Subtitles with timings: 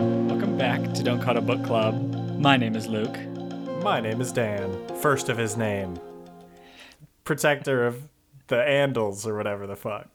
[0.00, 2.38] Welcome back to Don't Cut a Book Club.
[2.38, 3.18] My name is Luke.
[3.82, 5.98] My name is Dan, first of his name.
[7.24, 8.08] Protector of
[8.46, 10.08] the Andals or whatever the fuck.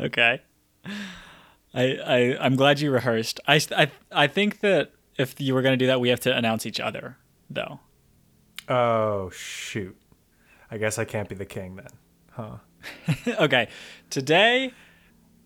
[0.00, 0.42] Okay.
[0.84, 0.90] I,
[1.72, 3.38] I I'm glad you rehearsed.
[3.46, 6.66] I, I I think that if you were gonna do that, we have to announce
[6.66, 7.16] each other,
[7.48, 7.78] though.
[8.68, 9.96] Oh shoot.
[10.68, 11.90] I guess I can't be the king then.
[12.32, 12.56] Huh.
[13.38, 13.68] okay.
[14.10, 14.72] Today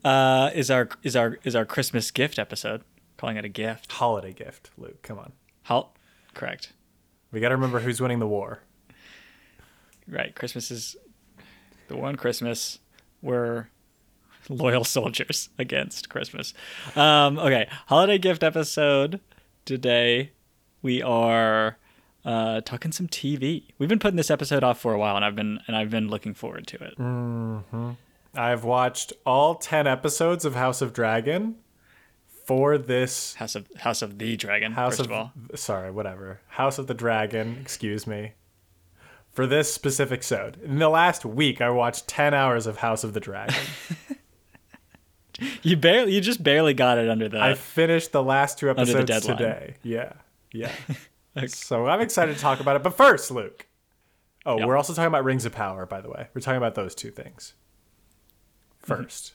[0.02, 2.84] uh, is our is our is our Christmas gift episode.
[3.18, 3.92] Calling it a gift.
[3.92, 5.02] Holiday gift, Luke.
[5.02, 5.32] Come on.
[5.64, 5.90] How?
[6.34, 6.72] Correct.
[7.32, 8.60] We got to remember who's winning the war.
[10.06, 10.34] Right.
[10.34, 10.96] Christmas is
[11.88, 12.78] the one Christmas
[13.20, 13.68] we're
[14.48, 16.54] loyal soldiers against Christmas.
[16.96, 17.68] Um, okay.
[17.86, 19.20] Holiday gift episode
[19.64, 20.30] today.
[20.80, 21.76] We are
[22.24, 23.64] uh, talking some TV.
[23.78, 26.08] We've been putting this episode off for a while, and I've been and I've been
[26.08, 26.98] looking forward to it.
[26.98, 27.90] Mm-hmm.
[28.34, 31.56] I've watched all ten episodes of House of Dragon
[32.48, 34.72] for this House of House of the Dragon.
[34.72, 36.40] House first of, of all, sorry, whatever.
[36.48, 37.58] House of the Dragon.
[37.60, 38.32] Excuse me.
[39.30, 40.56] For this specific sode.
[40.62, 43.54] In the last week, I watched ten hours of House of the Dragon.
[45.62, 47.38] you barely, you just barely got it under the.
[47.38, 49.76] I finished the last two episodes today.
[49.82, 50.14] Yeah,
[50.50, 50.72] yeah.
[51.36, 51.46] Okay.
[51.46, 52.82] So I'm excited to talk about it.
[52.82, 53.66] But first, Luke.
[54.44, 54.66] Oh, Yep.
[54.66, 56.26] we're also talking about Rings of Power, by the way.
[56.34, 57.52] We're talking about those two things.
[58.84, 59.02] Mm-hmm.
[59.04, 59.32] 1st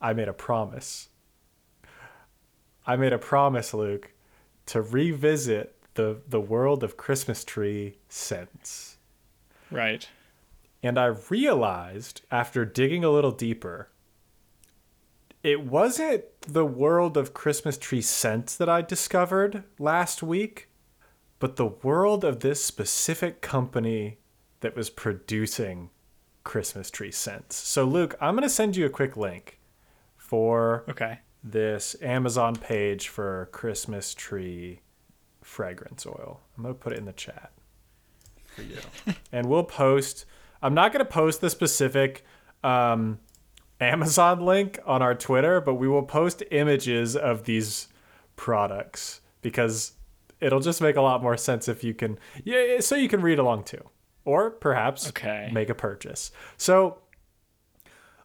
[0.00, 1.09] I made a promise.
[2.90, 4.10] I made a promise, Luke,
[4.66, 8.96] to revisit the the world of Christmas tree scents.
[9.70, 10.08] right.
[10.82, 13.90] And I realized after digging a little deeper,
[15.44, 20.68] it wasn't the world of Christmas tree scents that I discovered last week,
[21.38, 24.18] but the world of this specific company
[24.62, 25.90] that was producing
[26.42, 27.54] Christmas tree scents.
[27.54, 29.60] So, Luke, I'm going to send you a quick link
[30.16, 31.20] for Okay.
[31.42, 34.80] This Amazon page for Christmas tree
[35.42, 36.40] fragrance oil.
[36.56, 37.52] I'm going to put it in the chat
[38.54, 38.78] for you.
[39.32, 40.26] and we'll post,
[40.62, 42.24] I'm not going to post the specific
[42.62, 43.18] um,
[43.80, 47.88] Amazon link on our Twitter, but we will post images of these
[48.36, 49.92] products because
[50.40, 53.38] it'll just make a lot more sense if you can, yeah, so you can read
[53.38, 53.88] along too.
[54.26, 55.50] Or perhaps Okay.
[55.52, 56.30] make a purchase.
[56.58, 56.98] So,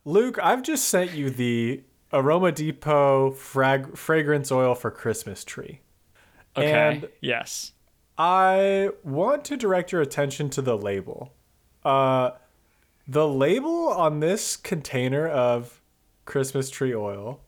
[0.03, 1.81] Luke, I've just sent you the
[2.15, 5.81] Aroma Depot frag- fragrance oil for Christmas tree.
[6.57, 6.71] Okay.
[6.71, 7.73] And- yes.
[8.17, 11.33] I want to direct your attention to the label.
[11.83, 12.31] Uh,
[13.07, 15.81] the label on this container of
[16.23, 17.41] Christmas tree oil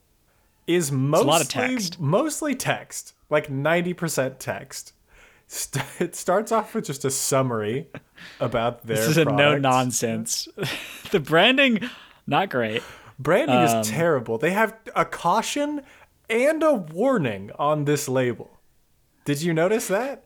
[0.67, 1.99] is mostly a lot of text.
[2.01, 4.91] mostly text, like 90% text.
[5.47, 7.87] St- it starts off with just a summary
[8.41, 10.49] about their This is a no nonsense.
[11.11, 11.89] the branding,
[12.27, 12.83] not great.
[13.19, 14.37] Branding Um, is terrible.
[14.37, 15.81] They have a caution
[16.29, 18.57] and a warning on this label.
[19.25, 20.23] Did you notice that?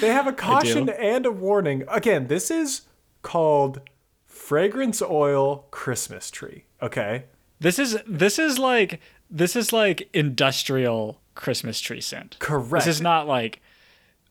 [0.00, 1.84] they have a caution and a warning.
[1.88, 2.82] Again, this is
[3.22, 3.80] called
[4.26, 6.64] fragrance oil Christmas tree.
[6.82, 7.24] Okay.
[7.58, 9.00] This is this is like
[9.30, 12.36] this is like industrial Christmas tree scent.
[12.38, 12.86] Correct.
[12.86, 13.60] This is not like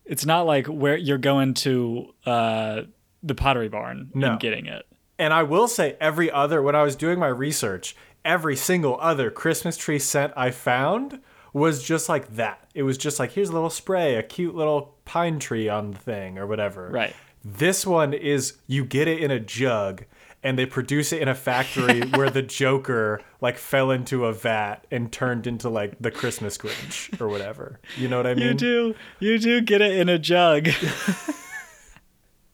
[0.05, 2.81] it's not like where you're going to uh,
[3.21, 4.31] the Pottery Barn No.
[4.31, 4.85] and getting it.
[5.19, 9.29] And I will say, every other, when I was doing my research, every single other
[9.29, 11.19] Christmas tree scent I found
[11.51, 12.65] was just like that.
[12.73, 15.97] It was just like, here's a little spray, a cute little pine tree on the
[15.97, 16.89] thing, or whatever.
[16.89, 17.13] Right.
[17.43, 20.05] This one is you get it in a jug
[20.41, 24.85] and they produce it in a factory where the Joker like fell into a vat
[24.89, 27.79] and turned into like the Christmas Grinch or whatever.
[27.97, 28.47] You know what I mean?
[28.47, 30.69] You do you do get it in a jug.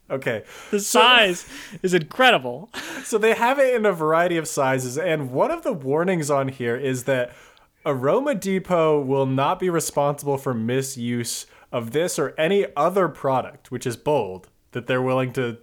[0.10, 0.44] Okay.
[0.72, 1.46] the size
[1.82, 2.70] is incredible.
[3.06, 6.48] So they have it in a variety of sizes, and one of the warnings on
[6.48, 7.32] here is that
[7.86, 13.86] Aroma Depot will not be responsible for misuse of this or any other product, which
[13.86, 15.58] is bold that they're willing to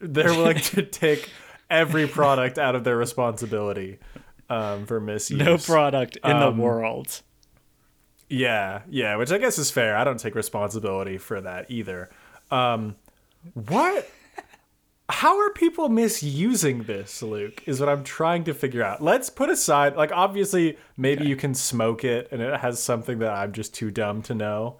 [0.00, 1.30] they're willing to take
[1.68, 3.98] every product out of their responsibility
[4.48, 5.36] um, for misuse.
[5.36, 7.22] No product in Um, the world.
[8.28, 9.96] Yeah, yeah, which I guess is fair.
[9.96, 12.08] I don't take responsibility for that either.
[12.52, 12.94] Um,
[13.54, 14.08] what?
[15.10, 17.62] How are people misusing this, Luke?
[17.66, 19.02] Is what I'm trying to figure out.
[19.02, 23.32] Let's put aside, like, obviously, maybe you can smoke it and it has something that
[23.32, 24.76] I'm just too dumb to know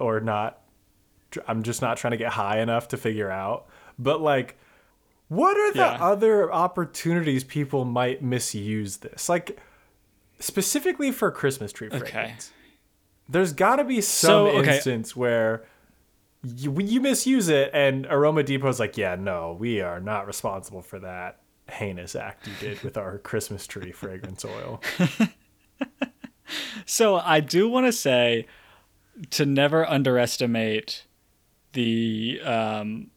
[0.00, 0.60] or not.
[1.46, 3.66] I'm just not trying to get high enough to figure out.
[3.98, 4.58] But, like,
[5.28, 5.98] what are the Yeah.
[6.00, 9.28] other opportunities people might misuse this?
[9.28, 9.60] Like,
[10.40, 11.98] specifically for Christmas tree Okay.
[11.98, 12.52] fragrance
[13.28, 14.76] there's got to be some So, okay.
[14.76, 15.62] instance where
[16.56, 20.98] you, you misuse it and aroma depot's like yeah no we are not responsible for
[20.98, 21.40] that
[21.70, 24.80] heinous act you did with our christmas tree fragrance oil
[26.86, 28.46] So I do want to say
[29.30, 31.04] to never underestimate
[31.72, 33.10] the um,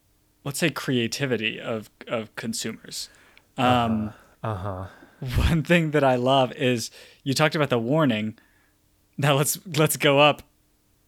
[0.44, 3.08] let's say creativity of of consumers.
[3.56, 4.12] Um,
[4.42, 4.86] Uh huh.
[5.36, 6.90] one thing that I love is
[7.22, 8.38] you talked about the warning.
[9.16, 10.42] Now let's let's go up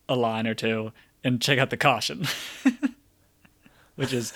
[0.08, 0.92] a line or two
[1.24, 2.26] and check out the caution,
[3.96, 4.32] which is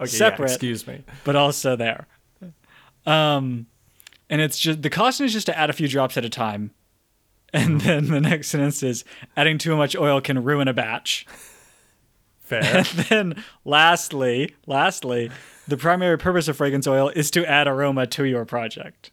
[0.00, 0.10] Okay.
[0.10, 0.48] Separate.
[0.48, 1.04] Yeah, excuse me.
[1.22, 2.08] but also there.
[3.06, 3.66] Um,
[4.28, 6.72] and it's just the caution is just to add a few drops at a time,
[7.52, 9.04] and then the next sentence is
[9.36, 11.26] adding too much oil can ruin a batch.
[12.40, 12.62] Fair.
[12.74, 15.30] And then lastly, lastly,
[15.68, 19.12] the primary purpose of fragrance oil is to add aroma to your project.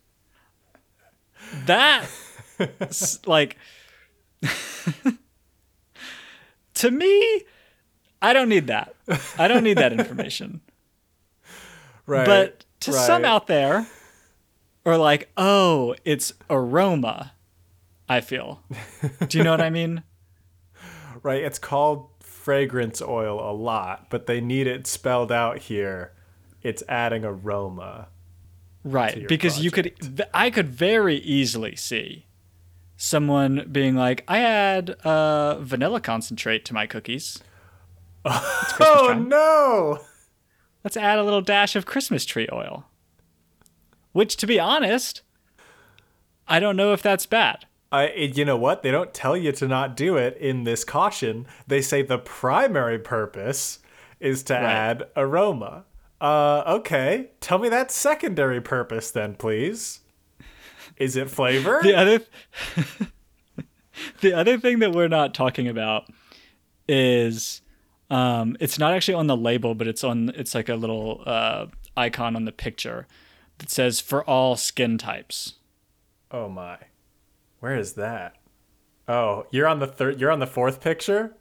[1.66, 2.08] That
[3.28, 3.56] like
[6.82, 7.44] to me,
[8.22, 8.96] I don't need that.
[9.38, 10.62] I don't need that information.
[12.08, 12.26] right.
[12.26, 13.86] But to some out there,
[14.84, 17.34] or like, oh, it's aroma.
[18.10, 18.64] I feel.
[19.28, 20.04] Do you know what I mean?
[21.24, 21.44] Right.
[21.44, 26.14] It's called fragrance oil a lot, but they need it spelled out here.
[26.64, 28.08] It's adding aroma.
[28.84, 32.26] Right, because you could, I could very easily see
[33.02, 37.40] someone being like, "I add uh, vanilla concentrate to my cookies.
[38.80, 40.00] Oh no!
[40.84, 42.86] Let's add a little dash of Christmas tree oil."
[44.14, 45.22] Which, to be honest,
[46.48, 47.66] I don't know if that's bad.
[47.92, 48.84] I, you know what?
[48.84, 51.48] They don't tell you to not do it in this caution.
[51.68, 53.80] They say the primary purpose
[54.20, 55.86] is to add aroma.
[56.20, 57.32] Uh, okay.
[57.40, 60.02] Tell me that secondary purpose then, please.
[61.02, 61.80] Is it flavor?
[61.82, 62.22] The other,
[64.22, 66.04] the other thing that we're not talking about
[66.88, 67.62] is,
[68.12, 70.30] um, it's not actually on the label, but it's on.
[70.36, 71.68] It's like a little uh,
[71.98, 73.08] icon on the picture
[73.58, 75.56] that says "for all skin types."
[76.30, 76.78] Oh my.
[77.62, 78.36] Where is that?
[79.08, 80.20] Oh, you're on the third.
[80.20, 81.36] You're on the fourth picture.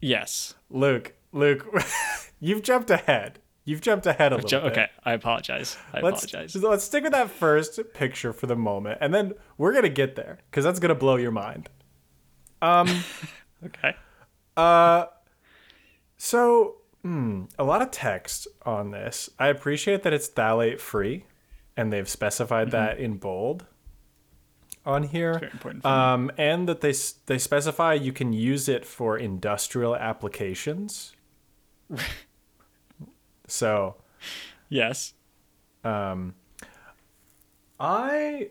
[0.00, 0.54] Yes.
[0.70, 1.66] Luke, Luke,
[2.40, 3.40] you've jumped ahead.
[3.70, 4.72] You've jumped ahead a little bit.
[4.72, 5.76] okay, I apologize.
[5.92, 6.56] I Let's apologize.
[6.56, 10.38] let's stick with that first picture for the moment, and then we're gonna get there
[10.50, 11.70] because that's gonna blow your mind.
[12.60, 12.88] Um.
[13.62, 13.94] Okay.
[14.56, 15.04] Uh.
[16.16, 19.28] So, hmm, a lot of text on this.
[19.38, 21.26] I appreciate that it's phthalate free,
[21.76, 23.66] and they've specified that in bold
[24.84, 25.34] on here.
[25.34, 25.82] Very important.
[25.82, 25.94] For me.
[25.94, 26.94] Um, and that they
[27.26, 31.14] they specify you can use it for industrial applications.
[33.50, 33.96] so,
[34.68, 35.14] yes.
[35.84, 36.34] Um,
[37.78, 38.50] I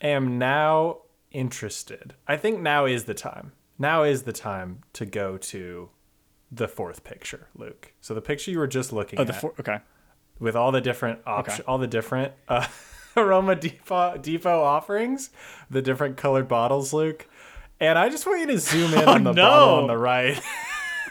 [0.00, 0.98] am now
[1.30, 2.14] interested.
[2.28, 3.52] I think now is the time.
[3.78, 5.90] Now is the time to go to
[6.52, 7.92] the fourth picture, Luke.
[8.00, 9.54] So the picture you were just looking Oh, the at four.
[9.58, 9.78] Okay.
[10.38, 11.66] with all the different options, Okay.
[11.66, 12.66] all the different uh,
[13.16, 15.30] aroma depot depot offerings,
[15.68, 17.26] the different colored bottles, Luke.
[17.80, 19.42] And I just want you to zoom in on the no.
[19.42, 20.40] bottle on the right.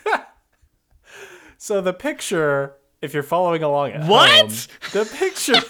[1.58, 4.30] so the picture, if you're following along at What?
[4.30, 4.50] home,
[4.94, 5.62] the picture.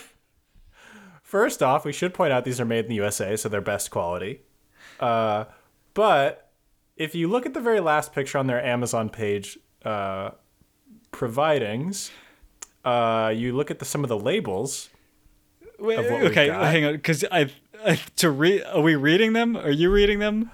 [1.23, 3.89] First off, we should point out these are made in the USA, so they're best
[3.89, 4.41] quality.
[4.99, 5.45] Uh,
[5.95, 6.51] but
[6.95, 10.29] if you look at the very last picture on their Amazon page, uh,
[11.11, 12.11] providings,
[12.85, 14.89] uh, you look at the, some of the labels.
[15.79, 17.49] Wait, Of okay, hang on, because I,
[17.83, 18.63] I to read.
[18.65, 19.57] Are we reading them?
[19.57, 20.51] Are you reading them?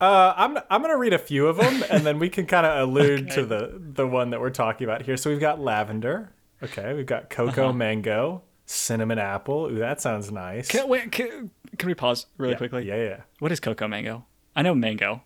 [0.00, 2.78] Uh, I'm I'm gonna read a few of them, and then we can kind of
[2.88, 5.16] allude to the the one that we're talking about here.
[5.16, 6.32] So we've got lavender.
[6.62, 7.72] Okay, we've got cocoa Uh-huh.
[7.72, 9.66] mango, cinnamon apple.
[9.66, 10.68] Ooh, that sounds nice.
[10.68, 12.86] Can, wait, can, can we pause really yeah, quickly?
[12.86, 13.20] Yeah, yeah.
[13.40, 14.24] What is cocoa mango?
[14.56, 15.22] I know mango.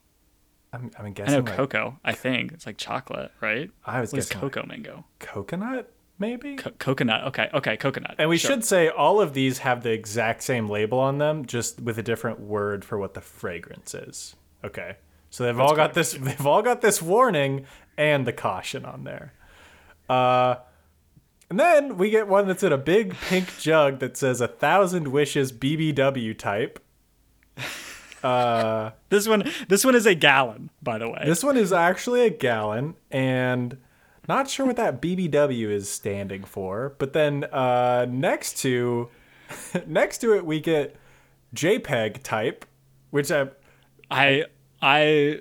[0.72, 1.34] I'm I'm guessing.
[1.34, 1.98] I know like, cocoa.
[2.04, 3.70] I think it's like chocolate, right?
[3.84, 5.04] I was What is guessing cocoa mango?
[5.18, 6.56] coconut, maybe.
[6.56, 7.24] Co- coconut.
[7.24, 8.14] Okay, okay, coconut.
[8.18, 8.52] And we Sure.
[8.52, 12.02] should say all of these have the exact same label on them, just with a
[12.02, 14.34] different word for what the fragrance is.
[14.64, 14.96] Okay.
[15.30, 17.66] So they've all got this they've all got this warning
[17.96, 19.32] and the caution on there.
[20.08, 20.56] Uh
[21.50, 25.08] and then we get one that's in a big pink jug that says a thousand
[25.08, 26.82] wishes BBW type.
[29.08, 29.50] This one.
[29.68, 31.22] This one is a gallon, by the way.
[31.24, 33.76] This one is actually a gallon and
[34.28, 39.08] not sure what that BBW is standing for, but then uh, next to
[39.86, 40.96] next to it we get
[41.54, 42.64] JPEG type,
[43.10, 43.48] which I
[44.12, 44.44] I
[44.80, 45.40] I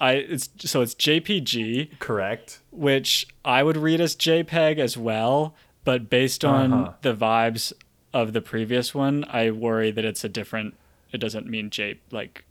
[0.00, 2.60] I it's so it's JPG, correct.
[2.70, 6.92] which I would read as JPEG as well, but based on Uh-huh.
[7.02, 7.72] the vibes
[8.14, 10.74] of the previous one, I worry that it's a different
[11.12, 12.44] it doesn't mean J like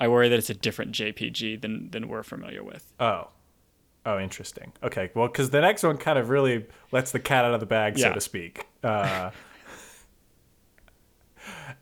[0.00, 2.92] I worry that it's a different JPG than than we're familiar with.
[3.00, 3.28] Oh.
[4.08, 4.72] Oh, interesting.
[4.84, 7.66] Okay, well, because the next one kind of really lets the cat out of the
[7.66, 8.64] bag, so to speak.
[8.84, 9.30] Uh,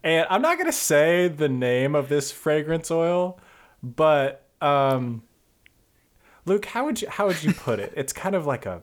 [0.05, 3.41] And I'm not gonna say the name of this fragrance oil,
[3.83, 5.23] but um,
[6.45, 7.93] Luke, how would you how would you put it?
[7.97, 8.83] It's kind of like a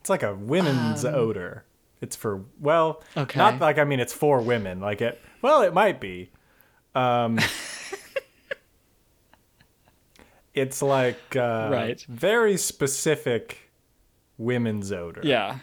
[0.00, 1.64] it's like a women's odor.
[2.00, 3.38] It's for well, Okay.
[3.38, 4.80] not like I mean it's for women.
[4.80, 6.30] Like it well, it might be.
[6.94, 7.38] Um
[10.54, 12.04] It's like uh Right.
[12.08, 13.70] very specific
[14.38, 15.58] women's odor Yeah.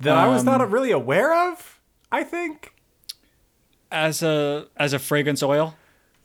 [0.00, 2.72] that I was Um, not really aware of, I think.
[3.96, 5.74] As a as a fragrance oil.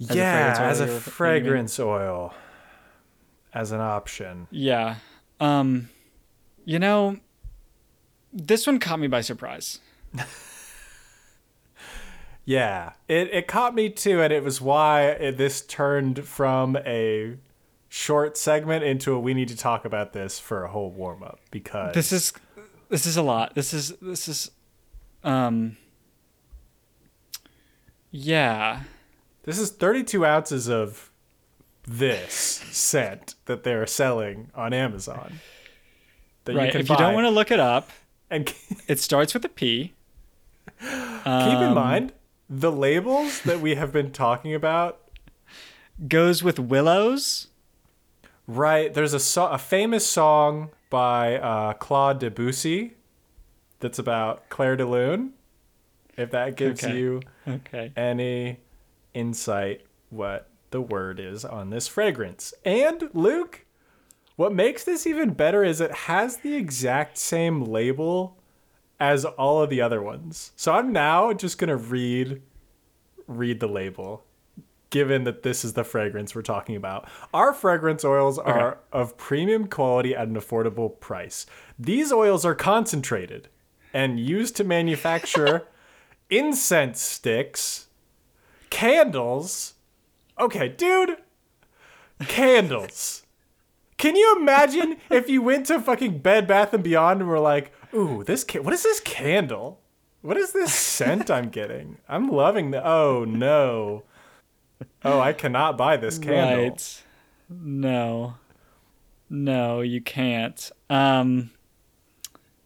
[0.10, 1.02] a yeah, fragrance oil, as a you're- you mean?
[1.02, 2.34] fragrance oil
[3.54, 4.48] as an option.
[4.52, 4.96] Yeah.
[5.40, 5.90] Um
[6.66, 7.18] you know
[8.34, 9.80] this one caught me by surprise.
[12.44, 17.36] Yeah, it, it caught me too, and it was why it, this turned from a
[17.88, 21.40] short segment into a we need to talk about this for a whole warm up
[21.52, 22.34] because This is
[22.90, 23.54] this is a lot.
[23.54, 24.50] This is this is
[25.24, 25.78] um
[28.12, 28.82] yeah.
[29.44, 31.10] this is 32 ounces of
[31.88, 35.40] this scent that they're selling on Amazon.
[36.46, 36.66] That right.
[36.68, 37.90] you can if you don't want to look it up,
[38.30, 38.54] and
[38.88, 39.94] it starts with a P.
[40.80, 42.14] Keep in Um, mind
[42.50, 45.00] the labels that we have been talking about
[46.08, 47.48] Goes with willows.
[48.48, 48.92] Right.
[48.92, 52.96] There's a so- a famous song by uh, Claude Debussy
[53.80, 55.34] that's about Clair de Lune.
[56.18, 56.98] If that gives Okay.
[56.98, 57.92] you Okay.
[57.96, 58.60] any
[59.14, 62.54] insight what the word is on this fragrance.
[62.66, 63.66] And Luke,
[64.36, 68.38] what makes this even better is it has the exact same label
[69.00, 70.52] as all of the other ones.
[70.56, 72.42] So I'm now just going to read
[73.28, 74.24] read the label
[74.90, 77.08] given that this is the fragrance we're talking about.
[77.34, 81.46] Our fragrance oils are of premium quality at an affordable price.
[81.80, 83.48] These oils are concentrated
[83.94, 85.66] and used to manufacture
[86.32, 87.88] incense sticks,
[88.72, 89.76] candles.
[90.40, 91.18] Okay, dude,
[92.28, 93.24] candles.
[93.98, 97.72] Can you imagine if you went to fucking Bed Bath and Beyond and were like,
[97.94, 99.80] "Ooh, this ca- what is this candle?
[100.22, 101.98] What is this scent I'm getting?
[102.10, 104.04] I'm loving the Oh no.
[105.04, 107.04] Oh, I cannot buy this candle." Right.
[107.50, 108.36] No.
[109.30, 110.72] No, you can't.
[110.90, 111.52] Um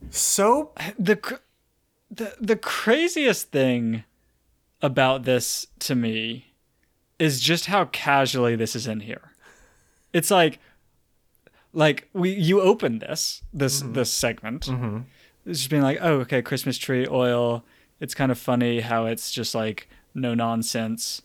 [0.09, 1.35] So the cr-
[2.09, 4.03] the the craziest thing
[4.81, 6.53] about this to me
[7.17, 9.31] is just how casually this is in here.
[10.13, 10.59] It's like
[11.73, 13.93] like we you open this this mm-hmm.
[13.93, 14.67] this segment.
[14.67, 14.99] Mm-hmm.
[15.45, 17.63] It's just being like, "Oh, okay, Christmas tree oil.
[17.99, 21.21] It's kind of funny how it's just like no nonsense."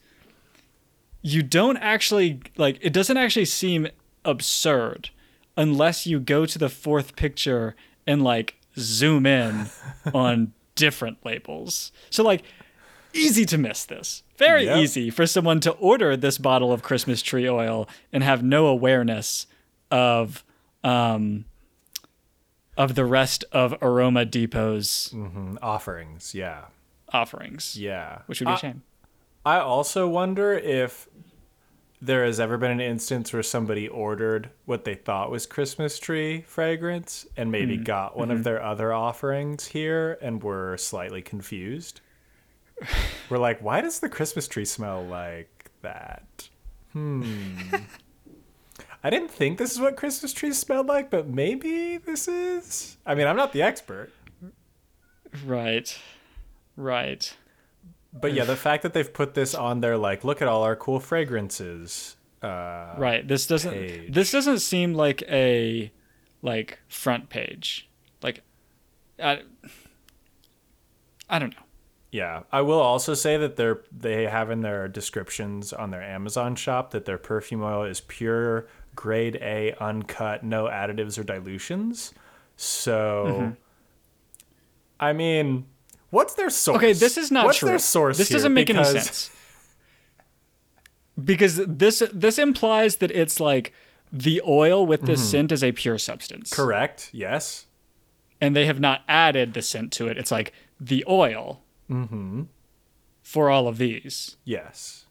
[1.23, 3.89] You don't actually like it doesn't actually seem
[4.25, 5.11] absurd
[5.57, 9.67] unless you go to the fourth picture and like zoom in
[10.15, 11.93] on different labels.
[12.11, 12.43] So like
[13.13, 14.23] easy to miss this.
[14.37, 14.79] Very Yep.
[14.79, 19.47] easy for someone to order this bottle of Christmas tree oil and have no awareness
[19.91, 20.43] of
[20.83, 21.45] um
[22.77, 26.65] of the rest of Aroma Depot's mm, offerings, yeah.
[27.13, 27.77] offerings.
[27.77, 28.21] Yeah.
[28.27, 28.83] Which would be I- a shame.
[29.45, 31.09] I also wonder if
[32.03, 36.43] there has ever been an instance where somebody ordered what they thought was Christmas tree
[36.43, 37.85] fragrance and maybe Mm-hmm.
[37.85, 42.01] got one of their other offerings here and were slightly confused.
[43.29, 46.49] we're like, why does the Christmas tree smell like that?
[46.93, 47.23] Hmm.
[49.05, 52.99] I didn't think this is what Christmas trees smelled like, but maybe this is.
[53.07, 54.13] I mean, I'm not the expert.
[55.47, 55.99] Right.
[56.77, 57.35] Right.
[58.13, 60.75] But yeah, the fact that they've put this on there, like, look at all our
[60.77, 62.17] cool fragrances.
[62.43, 63.27] Uh, Right.
[63.27, 64.13] This doesn't page.
[64.15, 65.93] this doesn't seem like a
[66.43, 67.89] like front page.
[68.23, 68.43] Like
[69.23, 69.43] I
[71.29, 71.63] I don't know.
[72.11, 76.57] Yeah, I will also say that they're they have in their descriptions on their Amazon
[76.57, 82.13] shop that their perfume oil is pure, grade A, uncut, no additives or dilutions.
[82.57, 83.51] So, Mm-hmm.
[84.99, 85.67] I mean,
[86.11, 86.77] what's their source?
[86.77, 87.69] Okay, this is not what's true.
[87.69, 88.19] their source?
[88.19, 89.31] This doesn't make Because- any sense.
[91.23, 93.73] Because this this implies that it's like
[94.13, 96.51] the oil with this scent is a pure substance.
[96.51, 96.63] Mm-hmm.
[96.63, 97.11] Correct.
[97.13, 97.67] Yes.
[98.41, 100.17] And they have not added the scent to it.
[100.17, 102.43] It's like the oil Mm-hmm.
[103.23, 104.37] for all of these.
[104.45, 105.05] Yes.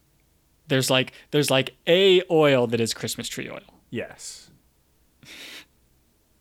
[0.68, 3.60] There's like there's like a oil that is Christmas tree oil.
[3.92, 4.50] Yes.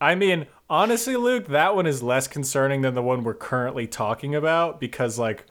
[0.00, 4.34] I mean, honestly, Luke, that one is less concerning than the one we're currently talking
[4.34, 5.46] about because, like,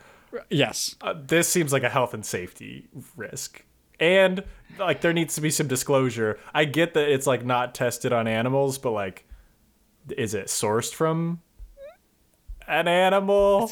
[0.49, 0.95] Yes.
[1.01, 3.63] uh, this seems like a health and safety risk.
[3.99, 4.43] And
[4.77, 6.37] like there needs to be some disclosure.
[6.53, 9.25] I get that it's like not tested on animals, but like
[10.15, 11.41] is it sourced from
[12.67, 13.71] an animal?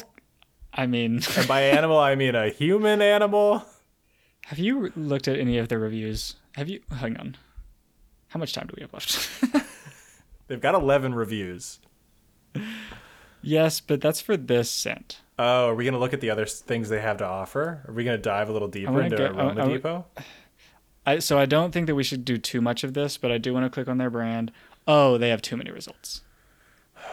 [0.74, 3.64] I mean, And by animal, I mean a human animal.
[4.46, 6.34] have you looked at any of the reviews?
[6.56, 6.80] Have you?
[6.90, 7.36] Hang on.
[8.28, 9.28] How much time do we have left?
[10.48, 11.80] They've got 11 reviews.
[13.42, 15.20] yes, but that's for this scent.
[15.38, 17.82] Oh, are we going to look at the other things they have to offer?
[17.86, 20.06] Are we going to dive a little deeper into get- Aroma I- Depot?
[21.08, 23.38] I so I don't think that we should do too much of this, but I
[23.38, 24.50] do want to click on their brand.
[24.88, 26.22] Oh, they have too many results.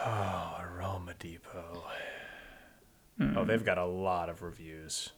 [0.04, 1.84] Oh, Aroma Depot.
[3.18, 3.38] Hmm.
[3.38, 5.10] Oh, they've got a lot of reviews.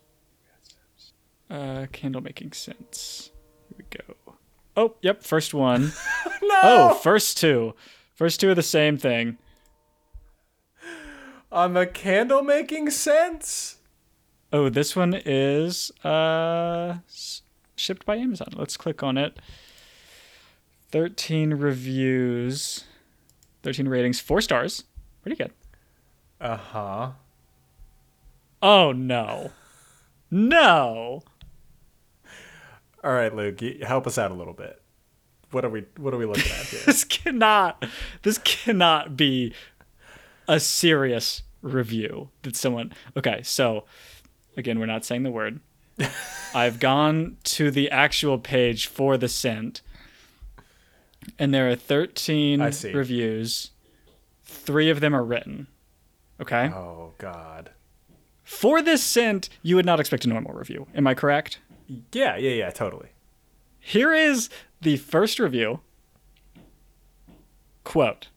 [1.48, 3.30] Uh, candle making scents.
[3.70, 4.34] Here we go.
[4.76, 5.92] Oh, yep, first one.
[6.42, 6.60] No!
[6.62, 7.74] Oh, first two.
[8.16, 9.36] First two are the same thing.
[11.52, 13.76] On the candle making scents?
[14.52, 16.98] Oh, this one is uh
[17.76, 18.48] shipped by Amazon.
[18.56, 19.38] Let's click on it.
[20.92, 22.84] 13 reviews.
[23.62, 24.84] 13 ratings, 4 stars.
[25.20, 25.52] Pretty good.
[26.40, 27.10] Uh huh.
[28.62, 29.50] Oh no.
[30.30, 31.22] No.
[33.04, 34.80] All right, Luke, help us out a little bit.
[35.50, 36.80] What are we What are we looking at here?
[36.86, 37.84] This cannot
[38.22, 39.52] this cannot be
[40.48, 43.84] a serious review that someone Okay, so
[44.56, 45.60] again, we're not saying the word.
[46.54, 49.82] I've gone to the actual page for the scent
[51.38, 52.92] and there are 13 I see.
[52.92, 53.70] reviews.
[54.44, 55.66] 3 of them are written.
[56.40, 56.68] Okay?
[56.68, 57.70] oh God.
[58.44, 60.86] For this scent, you would not expect a normal review.
[60.94, 61.58] Am I correct?
[62.12, 63.08] Yeah, yeah, yeah, totally.
[63.80, 64.48] Here is
[64.80, 65.80] the first review.
[67.84, 68.28] Quote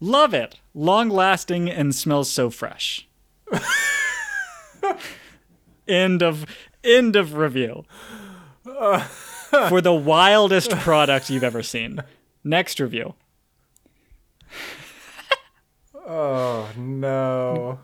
[0.00, 0.58] Love it.
[0.74, 3.06] Long lasting and smells so fresh.
[5.88, 6.46] end of
[6.82, 7.84] end of review.
[9.50, 12.00] For the wildest product you've ever seen.
[12.42, 13.14] Next review.
[16.06, 17.80] Oh no.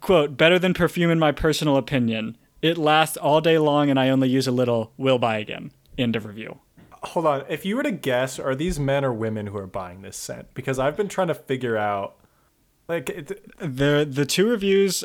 [0.00, 2.38] Quote, better than perfume in my personal opinion.
[2.62, 4.92] It lasts all day long and I only use a little.
[4.96, 5.70] Will buy again.
[5.98, 6.60] End of review.
[7.02, 7.44] Hold on.
[7.48, 10.52] If you were to guess, are these men or women who are buying this scent?
[10.54, 12.16] Because I've been trying to figure out.
[12.88, 15.04] Like, it, the the two reviews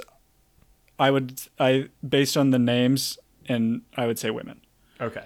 [0.97, 4.60] i would i based on the names and i would say women
[5.01, 5.25] okay,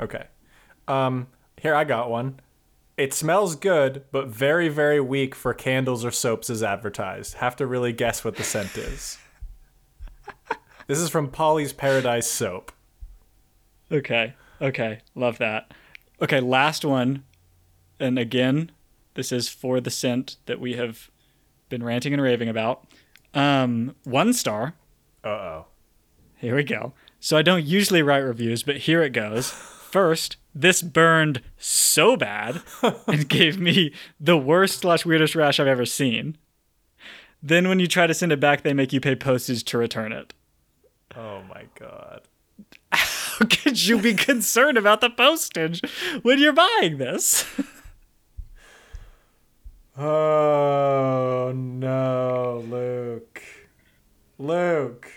[0.00, 0.24] okay.
[0.88, 1.28] Um,
[1.60, 2.40] here I got one.
[2.96, 7.34] It smells good, but very, very weak for candles or soaps as advertised.
[7.34, 9.18] Have to really guess what the scent is.
[10.86, 12.72] this is from Polly's Paradise Soap.
[13.90, 15.72] okay okay love that.
[16.20, 17.24] Okay last one.
[17.98, 18.70] And again
[19.14, 21.10] this is for the scent that we have
[21.68, 22.84] been ranting and raving about.
[23.34, 24.74] Um one star.
[25.24, 25.66] Uh oh.
[26.36, 26.92] here we go.
[27.20, 29.50] So i don't usually write reviews but here it goes.
[29.86, 32.60] First this burned so bad
[33.06, 36.36] and gave me the worst slash weirdest rash i've ever seen.
[37.42, 40.12] Then when you try to send it back they make you pay postage to return
[40.12, 40.32] it.
[41.14, 42.22] Oh my god.
[43.38, 45.80] How could you be concerned about the postage
[46.22, 47.44] when you're buying this?
[49.98, 53.40] Oh no, Luke.
[54.38, 55.10] Luke.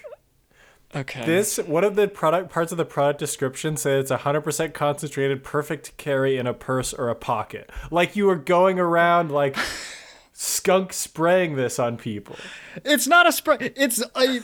[0.95, 1.25] Okay.
[1.25, 5.85] This one of the product parts of the product description said it's 100% concentrated, perfect
[5.87, 7.69] to carry in a purse or a pocket.
[7.91, 9.57] Like you were going around like
[10.33, 12.37] skunk spraying this on people.
[12.85, 13.73] it's not a spray.
[13.75, 14.39] It's a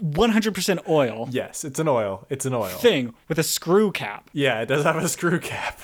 [0.00, 2.26] 100% oil Yes, it's an oil.
[2.28, 2.68] It's an oil.
[2.68, 4.30] thing with a screw cap.
[4.32, 5.80] Yeah, it does have a screw cap.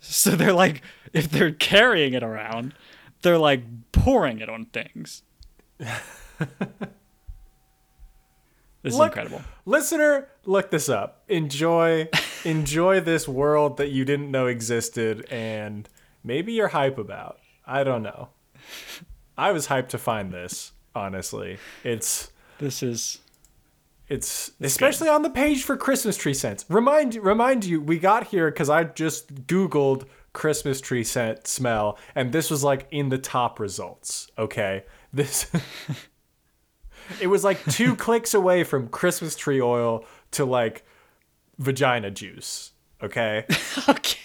[0.00, 2.74] So they're like, if they're carrying it around,
[3.22, 5.22] they're like pouring it on things.
[5.78, 5.90] this
[8.84, 9.42] is incredible.
[9.64, 11.24] Listener, look this up.
[11.28, 12.08] Enjoy
[12.44, 15.88] enjoy this world that you didn't know existed and
[16.22, 17.40] maybe you're hype about.
[17.66, 18.28] I don't know.
[19.36, 21.58] I was hyped to find this, honestly.
[21.84, 23.18] It's This is
[24.08, 26.64] It's especially on the page for Christmas tree scents.
[26.68, 32.30] Remind remind you, we got here because I just Googled Christmas tree scent smell, and
[32.30, 34.30] this was like in the top results.
[34.38, 35.50] Okay, this
[37.20, 40.84] it was like two clicks away from Christmas tree oil to like
[41.58, 42.72] vagina juice.
[43.02, 43.44] Okay,
[43.88, 44.18] okay.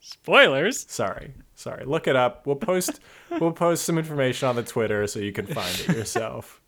[0.00, 0.86] Spoilers.
[0.90, 1.84] sorry, sorry.
[1.84, 2.46] Look it up.
[2.46, 3.00] We'll post
[3.38, 6.62] we'll post some information on the Twitter so you can find it yourself.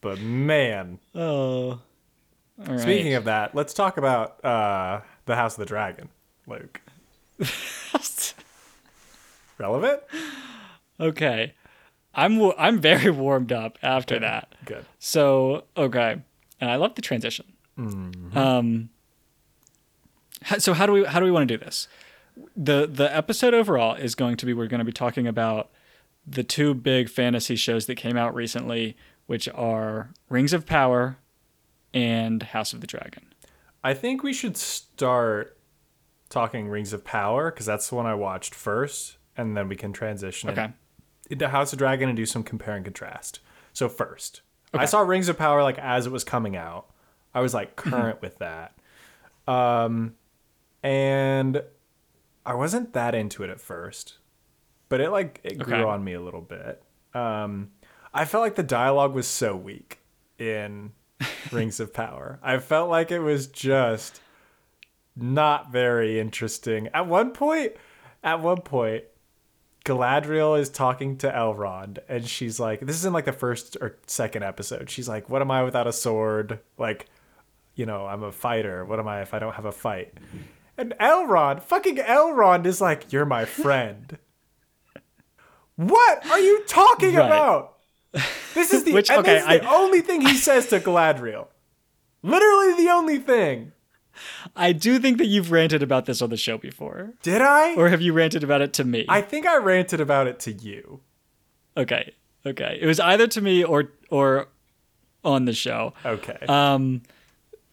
[0.00, 1.80] But man, Oh.
[2.56, 2.80] Right.
[2.80, 6.08] Speaking of that, let's talk about uh, the House of the Dragon,
[6.48, 6.80] Luke.
[9.58, 10.00] Relevant?
[11.00, 11.54] okay.
[12.14, 14.54] I'm I'm very warmed up after that.
[14.64, 14.84] Good.
[14.98, 16.16] So okay,
[16.60, 17.46] and I love the transition.
[17.76, 18.90] Um.
[20.58, 21.86] So how do we how do we want to do this?
[22.56, 25.70] the The episode overall is going to be we're going to be talking about
[26.26, 28.96] the two big fantasy shows that came out recently,
[29.28, 31.18] which are Rings of Power
[31.94, 33.32] and House of the Dragon.
[33.84, 35.56] I think we should start
[36.30, 39.92] talking Rings of Power because that's the one I watched first, and then we can
[39.92, 40.70] transition Okay.
[41.30, 43.40] into House of Dragon and do some compare and contrast.
[43.72, 44.40] So first,
[44.74, 46.86] I saw Rings of Power like as it was coming out.
[47.34, 48.74] I was like current with that,
[49.46, 50.14] um,
[50.82, 51.62] and
[52.46, 54.18] I wasn't that into it at first,
[54.88, 55.82] but it like it grew Okay.
[55.84, 56.82] on me a little bit.
[57.14, 57.70] Um,
[58.12, 59.98] I felt like the dialogue was so weak
[60.38, 60.92] in
[61.52, 62.38] Rings of Power.
[62.42, 64.20] I felt like it was just
[65.16, 66.88] not very interesting.
[66.94, 67.72] At one point,
[68.22, 69.04] at one point,
[69.84, 73.96] Galadriel is talking to Elrond, and she's like, "This is in like the first or
[74.06, 76.60] second episode." She's like, "What am I without a sword?
[76.76, 77.06] Like,
[77.74, 78.84] you know, I'm a fighter.
[78.84, 80.12] What am I if I don't have a fight?"
[80.76, 84.18] And Elrond, fucking Elrond, is like, "You're my friend."
[85.76, 87.26] what are you talking Right.
[87.26, 87.77] about?
[88.54, 91.48] This is the Which, okay, this is the I- only thing he says to Galadriel.
[92.22, 93.72] Literally the only thing.
[94.56, 97.14] I do think that you've ranted about this on the show before.
[97.22, 97.74] Did I?
[97.76, 99.04] Or have you ranted about it to me?
[99.08, 101.00] I think I ranted about it to you.
[101.76, 102.12] okay.
[102.46, 102.78] Okay.
[102.80, 104.48] It was either to me or or
[105.24, 105.92] on the show.
[106.04, 106.38] Okay.
[106.48, 107.02] Um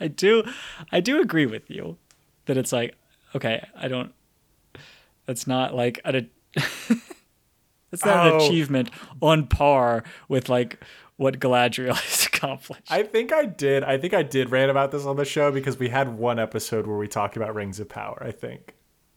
[0.00, 0.42] I do
[0.90, 1.96] I do agree with you
[2.46, 2.94] that it's like
[3.34, 4.12] okay, I don't
[5.26, 6.30] that's not like an
[7.90, 8.36] that's not an Oh.
[8.46, 10.82] achievement on par with like
[11.16, 12.90] what Galadriel has accomplished.
[12.90, 13.84] I think I did.
[13.84, 16.86] I think I did rant about this on the show because we had one episode
[16.86, 18.74] where we talked about Rings of Power, I think.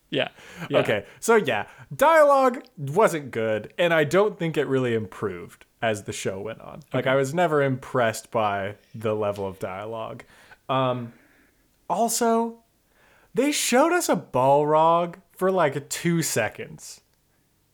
[0.10, 0.28] yeah.
[0.70, 0.80] yeah.
[0.80, 1.06] Okay.
[1.20, 6.40] So yeah, dialogue wasn't good and I don't think it really improved as the show
[6.42, 6.82] went on.
[6.94, 10.24] Like I was never impressed by the level of dialogue.
[10.70, 11.14] Um
[11.90, 12.60] also
[13.34, 17.02] they showed us a Balrog for like 2 seconds.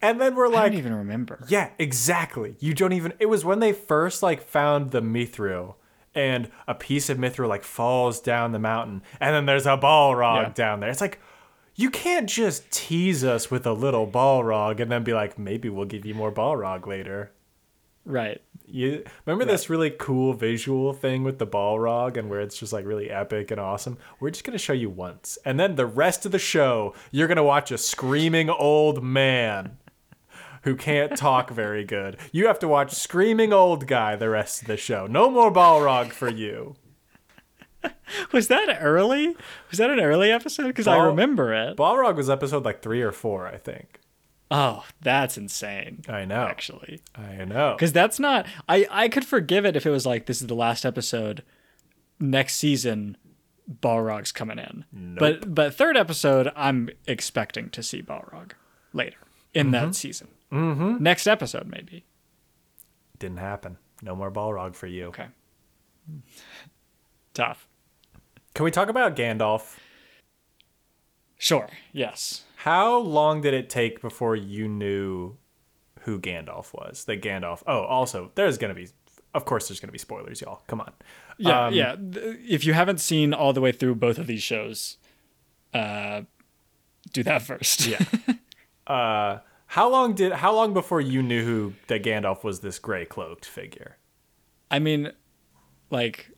[0.01, 1.43] And then we're like, I don't even remember.
[1.49, 2.55] Yeah, exactly.
[2.59, 3.13] You don't even.
[3.19, 5.75] It was when they first like found the Mithril,
[6.15, 10.43] and a piece of Mithril like falls down the mountain, and then there's a Balrog
[10.43, 10.53] Yeah.
[10.53, 10.89] down there.
[10.89, 11.19] It's like
[11.75, 15.85] you can't just tease us with a little Balrog and then be like, maybe we'll
[15.85, 17.31] give you more Balrog later.
[18.05, 18.41] Right.
[18.65, 22.85] You remember this really cool visual thing with the Balrog and where it's just like
[22.85, 23.97] really epic and awesome?
[24.19, 27.43] We're just gonna show you once, and then the rest of the show, you're gonna
[27.43, 29.77] watch a screaming old man
[30.63, 32.17] who can't talk very good.
[32.31, 35.07] You have to watch screaming old guy the rest of the show.
[35.07, 36.75] No more Balrog for you.
[38.31, 39.35] Was that early?
[39.69, 40.67] Was that an early episode?
[40.67, 41.77] Because I remember it.
[41.77, 43.99] Balrog was episode like three or four, I think.
[44.51, 46.01] oh, that's insane.
[46.09, 46.47] I know.
[46.47, 47.01] Actually.
[47.15, 47.75] I know.
[47.75, 48.47] Because that's not.
[48.67, 51.43] I I could forgive it if it was like this is the last episode.
[52.19, 53.15] Next season,
[53.71, 54.85] Balrog's coming in.
[55.17, 58.51] But but third episode, I'm expecting to see Balrog
[58.91, 59.19] later
[59.53, 59.91] in that mm-hmm.
[59.91, 60.27] season.
[60.51, 61.01] Mm-hmm.
[61.03, 62.05] Next episode, maybe.
[63.17, 63.77] Didn't happen.
[64.01, 65.07] No more Balrog for you.
[65.07, 65.27] Okay.
[67.33, 67.67] Tough.
[68.53, 69.77] Can we talk about Gandalf?
[71.37, 71.69] Sure.
[71.91, 72.43] Yes.
[72.57, 75.37] How long did it take before you knew
[76.01, 77.05] who Gandalf was?
[77.05, 77.63] That Gandalf.
[77.67, 78.89] Oh, also, there's gonna be,
[79.33, 80.63] of course, there's gonna be spoilers, y'all.
[80.67, 80.91] Come on.
[81.37, 81.67] Yeah.
[81.67, 81.95] Um, yeah.
[81.99, 84.97] If you haven't seen all the way through both of these shows,
[85.73, 86.23] uh,
[87.13, 87.85] do that first.
[87.85, 88.03] Yeah.
[88.87, 90.31] uh, how long did?
[90.31, 92.61] How long before you knew who that Gandalf was?
[92.61, 93.97] This gray cloaked figure.
[94.71, 95.11] I mean,
[95.91, 96.31] like,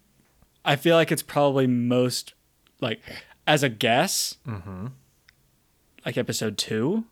[0.66, 2.34] I feel like it's probably most
[2.82, 3.00] like
[3.48, 4.88] as a guess, mm-hmm.
[6.06, 7.06] like episode two.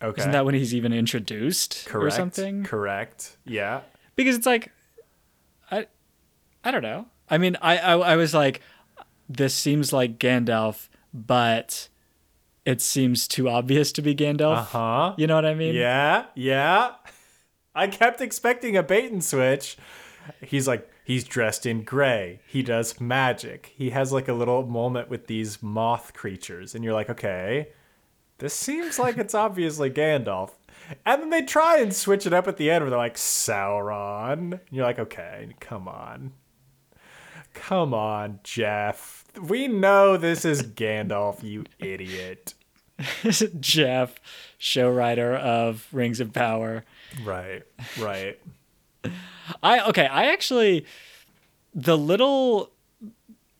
[0.00, 0.20] Okay.
[0.20, 2.06] Isn't that when he's even introduced correct?
[2.06, 2.62] or something?
[2.62, 3.36] Correct.
[3.44, 3.80] Yeah.
[4.14, 4.70] Because it's like,
[5.72, 5.86] I,
[6.62, 7.06] I don't know.
[7.28, 8.60] I mean, I, I, I was like,
[9.28, 11.88] this seems like Gandalf, but
[12.64, 14.56] it seems too obvious to be Gandalf.
[14.56, 15.14] Uh huh.
[15.18, 15.74] You know what I mean?
[15.74, 16.26] Yeah.
[16.34, 16.92] Yeah.
[17.74, 19.76] I kept expecting a bait and switch.
[20.40, 22.40] He's like, he's dressed in gray.
[22.46, 23.72] He does magic.
[23.74, 26.74] He has like a little moment with these moth creatures.
[26.74, 27.68] And you're like, okay,
[28.38, 30.50] this seems like it's obviously Gandalf.
[31.06, 34.52] And then they try and switch it up at the end where they're like, Sauron.
[34.52, 36.32] And you're like, okay, come on.
[37.54, 39.21] Come on, Jeff.
[39.40, 42.54] We know this is Gandalf, you idiot.
[43.60, 44.14] Jeff,
[44.58, 46.84] show writer of Rings of Power.
[47.24, 47.62] Right,
[47.98, 48.38] right.
[49.62, 50.86] I okay, I actually
[51.74, 52.70] the little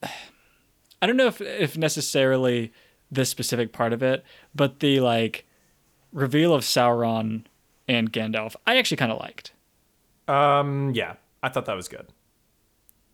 [0.02, 2.72] I don't know if if necessarily
[3.10, 5.44] this specific part of it, but the like
[6.12, 7.44] reveal of Sauron
[7.88, 9.52] and Gandalf, I actually kind of liked.
[10.28, 12.06] Um, yeah, I thought that was good.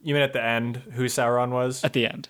[0.03, 1.83] You mean at the end, who Sauron was?
[1.83, 2.29] At the end.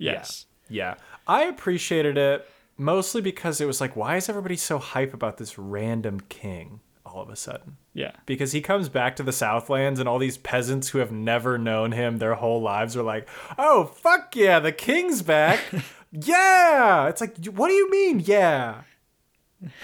[0.00, 0.46] Yes.
[0.68, 0.94] Yeah,
[1.26, 5.58] I appreciated it mostly because it was like, why is everybody so hype about this
[5.58, 7.76] random king all of a sudden?
[7.92, 8.12] Yeah.
[8.24, 11.90] Because he comes back to the Southlands and all these peasants who have never known
[11.92, 15.60] him their whole lives are like, oh, fuck yeah, the king's back.
[16.12, 17.08] yeah.
[17.08, 18.82] It's like, what do you mean, yeah?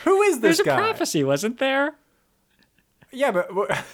[0.05, 0.77] Who is this There's a guy?
[0.77, 1.97] prophecy, wasn't there?
[3.13, 3.49] Yeah, but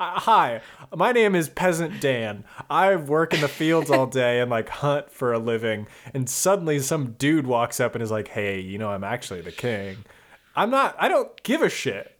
[0.00, 0.60] hi,
[0.94, 2.44] my name is Peasant Dan.
[2.68, 5.86] I work in the fields all day and like hunt for a living.
[6.14, 9.52] And suddenly, some dude walks up and is like, "Hey, you know, I'm actually the
[9.52, 10.04] king."
[10.56, 10.96] I'm not.
[10.98, 12.18] I don't give a shit.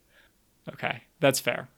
[0.68, 1.68] Okay, that's fair.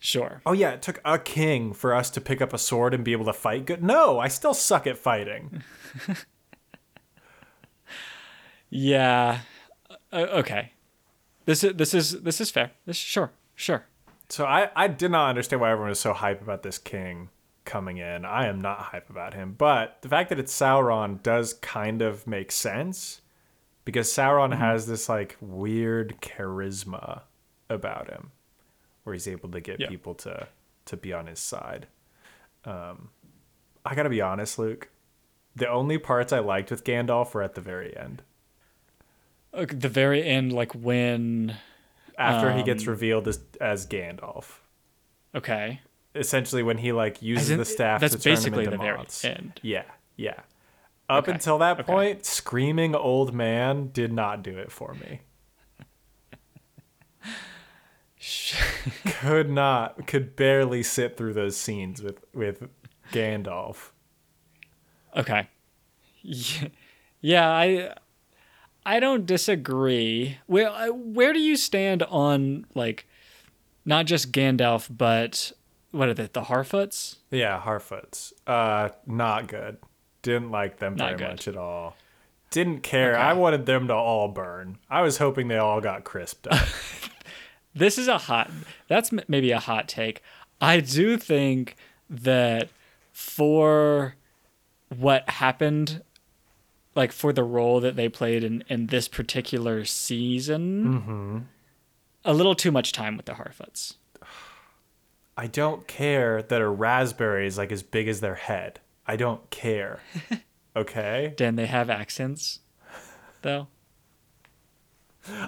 [0.00, 0.42] Sure.
[0.46, 3.12] Oh yeah, it took a king for us to pick up a sword and be
[3.12, 3.82] able to fight good.
[3.82, 5.62] No, I still suck at fighting.
[8.70, 9.40] Yeah.
[10.12, 10.72] Uh, okay.
[11.46, 12.72] This is this is this is fair.
[12.84, 13.86] This sure sure.
[14.28, 17.30] So I I did not understand why everyone was so hype about this king
[17.64, 18.24] coming in.
[18.24, 22.26] I am not hype about him, but the fact that it's Sauron does kind of
[22.26, 23.20] make sense
[23.84, 27.22] because Sauron has this like weird charisma
[27.70, 28.30] about him
[29.04, 29.88] where he's able to get Yeah.
[29.88, 30.48] people to
[30.86, 31.86] to be on his side.
[32.64, 33.10] Um
[33.84, 34.88] I got to be honest, Luke.
[35.56, 38.22] The only parts I liked with Gandalf were at the very end.
[39.52, 41.56] The very end, like when.
[42.18, 44.58] After he gets Um, revealed as as Gandalf.
[45.34, 45.80] Okay.
[46.14, 49.60] essentially when he like uses in- the staff that's to turn basically the very end.
[49.62, 49.84] Yeah,
[50.16, 50.40] yeah.
[51.08, 51.84] Up Okay, until that okay.
[51.84, 55.20] point, screaming old man did not do it for me.
[59.20, 62.68] could not, could barely sit through those scenes with with
[63.12, 63.90] Gandalf.
[65.16, 65.48] Okay.
[66.22, 66.68] Yeah,
[67.20, 67.94] yeah, I
[68.88, 70.38] I don't disagree.
[70.46, 73.06] Where where do you stand on like
[73.84, 75.52] not just Gandalf but
[75.90, 76.28] what are they?
[76.32, 77.16] The Harfoots?
[77.30, 78.32] Yeah, Harfoots.
[78.46, 79.76] Uh, not good.
[80.22, 81.28] Didn't like them Not very good.
[81.28, 81.96] much at all.
[82.50, 83.12] Didn't care.
[83.12, 83.20] Okay.
[83.20, 84.78] I wanted them to all burn.
[84.88, 86.66] I was hoping they all got crisped up.
[87.74, 88.50] This is a hot.
[88.88, 90.22] That's maybe a hot take.
[90.60, 91.76] I do think
[92.10, 92.70] that
[93.12, 94.16] for
[94.98, 96.02] what happened,
[96.98, 101.38] like for the role that they played in in this particular season, mm-hmm.
[102.24, 103.94] a little too much time with the Harfoots.
[105.36, 108.80] I don't care that a raspberry is like as big as their head.
[109.06, 110.00] I don't care.
[110.78, 111.34] Okay?
[111.36, 112.60] Dan, they have accents,
[113.42, 113.66] though.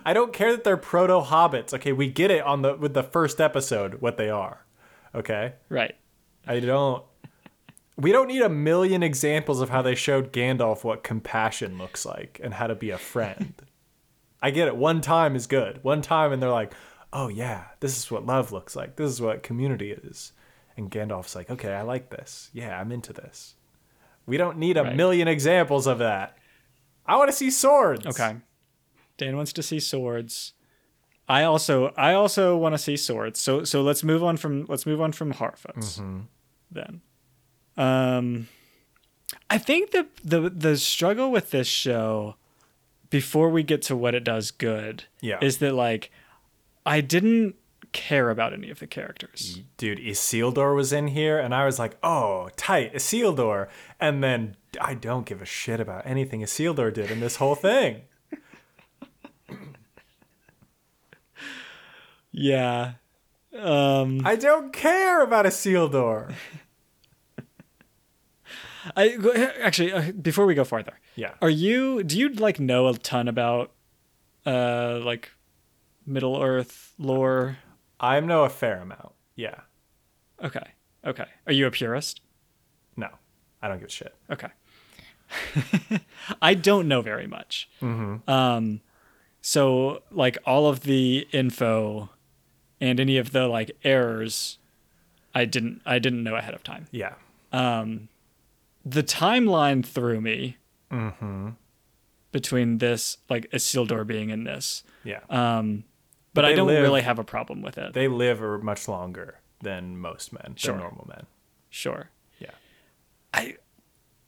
[0.05, 1.73] I don't care that they're proto hobbits.
[1.73, 4.65] Okay, we get it on the with the first episode what they are.
[5.15, 5.55] Okay?
[5.69, 5.95] Right.
[6.49, 7.05] I don't
[8.01, 12.41] we don't need a million examples of how they showed Gandalf what compassion looks like
[12.43, 13.55] and how to be a friend.
[14.43, 14.77] I get it.
[14.77, 15.83] One time is good.
[15.85, 16.73] One time and they're like,
[17.13, 18.97] "Oh yeah, this is what love looks like.
[18.97, 20.33] This is what community is."
[20.77, 22.51] And Gandalf's like, "Okay, I like this.
[22.53, 23.57] Yeah, I'm into this."
[24.27, 24.97] We don't need a Right.
[24.97, 26.39] million examples of that.
[27.05, 28.07] I want to see swords.
[28.07, 28.37] Okay.
[29.19, 30.55] Dan wants to see swords.
[31.29, 33.39] I also I also want to see swords.
[33.41, 36.21] So so let's move on from let's move on from Harfoots mm-hmm.
[36.71, 37.03] then.
[37.77, 38.49] Um
[39.49, 42.37] I think the the the struggle with this show
[43.11, 45.39] before we get to what it does good Yeah.
[45.43, 46.11] is that like
[46.87, 47.57] I didn't
[47.93, 49.61] care about any of the characters.
[49.77, 53.67] dude, Isildur was in here, and I was like, oh, tight, Isildur.
[53.99, 58.03] And then I don't give a shit about anything Isildur did in this whole thing.
[62.33, 62.93] Yeah.
[63.57, 66.33] Um I don't care about Isildur.
[68.97, 69.17] I
[69.61, 70.99] actually uh, before we go farther.
[71.17, 71.35] Yeah.
[71.43, 73.73] Are you do you like know a ton about
[74.47, 75.31] uh like
[76.07, 77.59] Middle Earth lore?
[77.99, 79.13] I know a fair amount.
[79.37, 79.61] Yeah.
[80.43, 80.67] Okay.
[81.05, 81.27] Okay.
[81.47, 82.21] Are you a purist?
[82.97, 83.09] No,
[83.63, 84.15] I don't give a shit.
[84.31, 84.49] Okay.
[86.43, 87.69] I don't know very much.
[87.83, 88.81] Um
[89.43, 92.11] so like all of the info
[92.81, 94.59] and any of the like errors
[95.35, 96.87] I didn't I didn't know ahead of time.
[96.91, 97.15] Yeah.
[98.85, 100.57] The timeline threw me
[100.91, 101.51] mm-hmm.
[102.33, 105.21] between this like Isildur being in this Yeah.
[105.29, 105.85] um
[106.35, 109.41] but i don't live- really have a problem with it they live are much longer
[109.63, 110.73] than most men, Sure.
[110.73, 111.27] than normal men.
[111.69, 112.51] sure Yeah.
[113.35, 113.57] i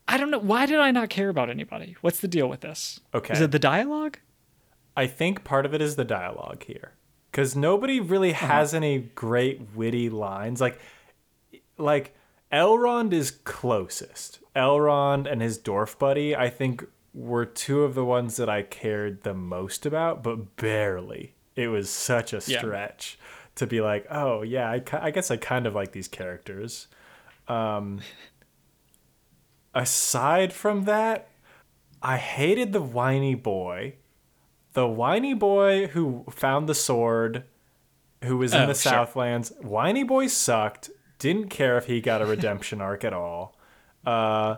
[0.06, 3.00] i don't know why did i not care about anybody what's the deal with this
[3.14, 3.32] Okay.
[3.34, 4.18] is it the dialogue
[4.94, 6.92] I think part of it is the dialogue here,
[7.30, 8.46] because nobody really uh-huh.
[8.46, 10.60] has any great witty lines.
[10.60, 10.78] Like,
[11.78, 12.14] like
[12.52, 14.40] Elrond is closest.
[14.54, 16.84] Elrond and his dwarf buddy, I think,
[17.14, 21.34] were two of the ones that I cared the most about, but barely.
[21.56, 22.58] It was such a Yeah.
[22.58, 23.18] stretch
[23.56, 26.88] to be like, oh yeah, I, I guess I kind of like these characters.
[27.48, 28.00] Um,
[29.74, 31.28] aside from that,
[32.02, 33.94] I hated the whiny boy.
[34.74, 37.44] The whiny boy who found the sword,
[38.24, 38.90] who was in Oh, the sure.
[38.92, 39.52] Southlands.
[39.60, 40.90] Whiny boy sucked.
[41.22, 43.56] Didn't care if he got a redemption arc at all.
[44.04, 44.56] Uh,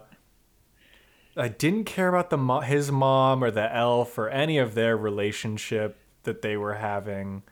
[1.36, 4.96] I didn't care about the mo- his mom or the elf or any of their
[4.96, 7.42] relationship that they were having.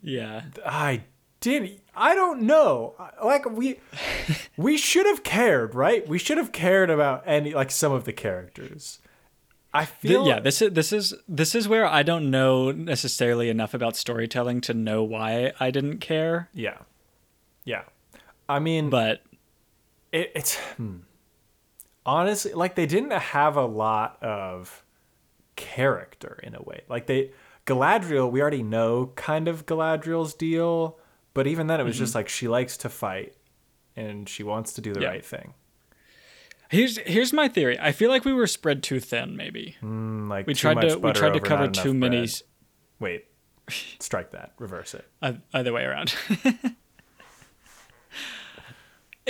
[0.00, 0.44] Yeah.
[0.64, 1.02] I
[1.40, 1.82] didn't.
[1.94, 2.94] I don't know.
[3.22, 3.78] Like we,
[4.56, 6.08] we should have cared, right?
[6.08, 9.00] We should have cared about any like some of the characters.
[9.74, 13.74] I feel yeah, this is this is this is where I don't know necessarily enough
[13.74, 16.78] about storytelling to know why I didn't care, yeah,
[17.66, 17.82] yeah.
[18.50, 19.22] I mean, but
[20.12, 20.98] it, it's hmm.
[22.04, 24.84] honestly like they didn't have a lot of
[25.56, 26.82] character in a way.
[26.88, 27.30] Like they
[27.66, 30.98] Galadriel, we already know kind of Galadriel's deal,
[31.34, 33.36] but even then, it was just like she likes to fight
[33.94, 35.08] and she wants to do the Yeah.
[35.08, 35.54] right thing.
[36.70, 37.78] here's here's my theory.
[37.78, 39.76] I feel like we were spread too thin maybe.
[39.82, 42.42] Mm, like We too tried much to we tried to cover too many bread.
[42.98, 43.24] Wait,
[44.00, 44.54] strike that.
[44.58, 45.06] Reverse it.
[45.22, 46.14] uh, other way around.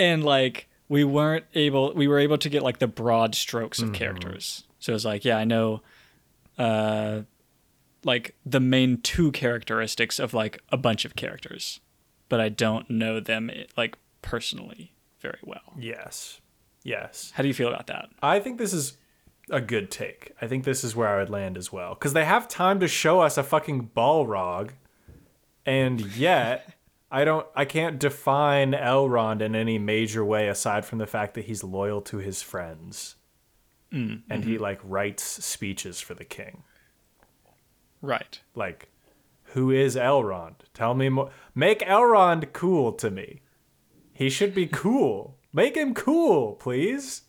[0.01, 3.93] and like we weren't able we were able to get like the broad strokes of
[3.93, 4.65] characters.
[4.81, 5.83] So it's like, yeah, I know
[6.59, 7.23] uh
[8.03, 11.81] like the main two characteristics of like a bunch of characters,
[12.29, 15.75] but I don't know them like personally very well.
[15.79, 16.41] Yes,
[16.83, 17.33] yes.
[17.35, 18.09] How do you feel about that?
[18.23, 18.97] I think this is
[19.51, 20.33] a good take.
[20.41, 22.89] I think this is where I would land as well because they have time to
[22.89, 24.71] show us a fucking Balrog,
[25.67, 26.75] and yet
[27.11, 27.47] I don't.
[27.55, 32.01] I can't define Elrond in any major way aside from the fact that he's loyal
[32.03, 33.17] to his friends,
[33.93, 34.63] mm, and he mm-hmm.
[34.63, 36.63] like writes speeches for the king.
[38.03, 38.41] Right.
[38.55, 38.89] Like,
[39.53, 40.55] who is Elrond?
[40.73, 41.31] Tell me more.
[41.55, 43.43] Make Elrond cool to me.
[44.13, 45.37] He should be cool.
[45.53, 47.23] Make him cool, please.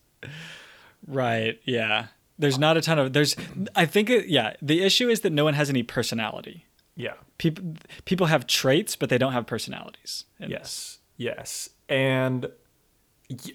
[1.08, 1.60] Right.
[1.65, 2.08] Yeah.
[2.38, 3.36] There's not a ton of there's
[3.76, 6.65] I think it, yeah, the issue is that no one has any personality.
[6.96, 7.13] Yeah.
[7.41, 7.73] People
[8.06, 10.25] people have traits but they don't have personalities.
[10.39, 10.99] in this.
[11.17, 11.69] Yes.
[11.69, 11.69] Yes.
[11.89, 12.51] And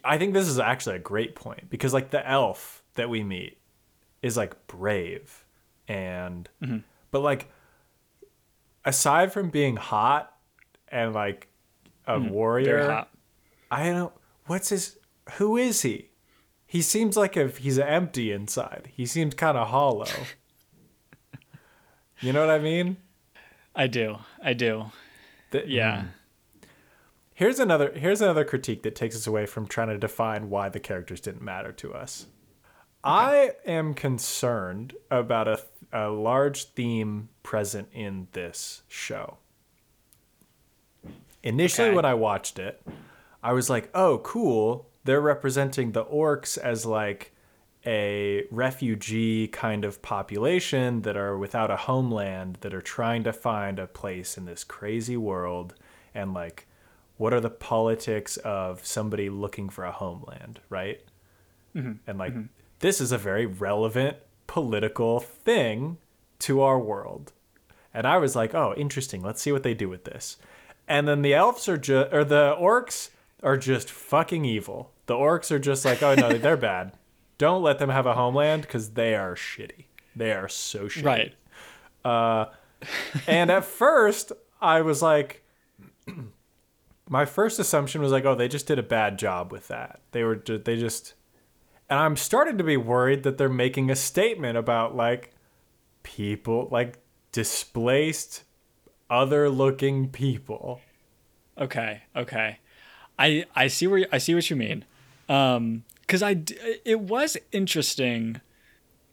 [0.02, 3.58] I think this is actually a great point because like the elf that we meet
[4.22, 5.44] is like brave
[5.86, 6.78] and mm-hmm.
[7.12, 7.48] but like
[8.84, 10.34] aside from being hot
[10.88, 11.46] and like
[12.08, 13.06] a mm, warrior
[13.70, 14.12] I don't
[14.46, 14.98] what's his
[15.34, 16.10] who is he?
[16.66, 18.88] He seems like if he's empty inside.
[18.92, 20.06] He seems kind of hollow.
[22.20, 22.96] you know what I mean?
[23.76, 24.16] I do.
[24.42, 24.86] I do.
[25.50, 26.00] The- Yeah.
[26.02, 26.06] Hmm.
[27.34, 30.80] Here's another here's another critique that takes us away from trying to define why the
[30.80, 32.26] characters didn't matter to us.
[33.04, 35.60] I am concerned about a,
[35.92, 39.36] a large theme present in this show.
[41.42, 41.94] Initially, Okay.
[41.96, 42.82] when I watched it,
[43.42, 44.88] I was like, "Oh, cool!
[45.04, 47.32] They're representing the orcs as like
[47.86, 53.78] a refugee kind of population that are without a homeland that are trying to find
[53.78, 55.74] a place in this crazy world
[56.14, 56.66] and like
[57.16, 61.00] what are the politics of somebody looking for a homeland right?
[61.76, 61.92] Mm-hmm.
[62.06, 62.46] And like mm-hmm.
[62.80, 64.16] this is a very relevant
[64.48, 65.98] political thing
[66.40, 67.32] to our world.
[67.94, 69.22] And i was like oh interesting.
[69.22, 70.38] Let's see what they do with this.
[70.88, 73.10] And then the elves are just or the orcs
[73.44, 74.90] are just fucking evil.
[75.06, 76.92] The orcs are just like oh no they're bad
[77.38, 81.34] don't let them have a homeland because they are shitty they are so shitty Right.
[83.26, 85.42] and at first, I was like,
[87.08, 90.00] my first assumption was like, oh, they just did a bad job with that.
[90.12, 91.14] They were, they just,
[91.88, 95.34] and I'm starting to be worried that they're making a statement about like
[96.02, 96.98] people, like
[97.32, 98.44] displaced,
[99.10, 100.80] other looking people.
[101.58, 102.02] Okay.
[102.14, 102.58] Okay.
[103.18, 104.84] I I see where I see what you mean.
[105.28, 106.42] Um cuz I
[106.84, 108.40] it was interesting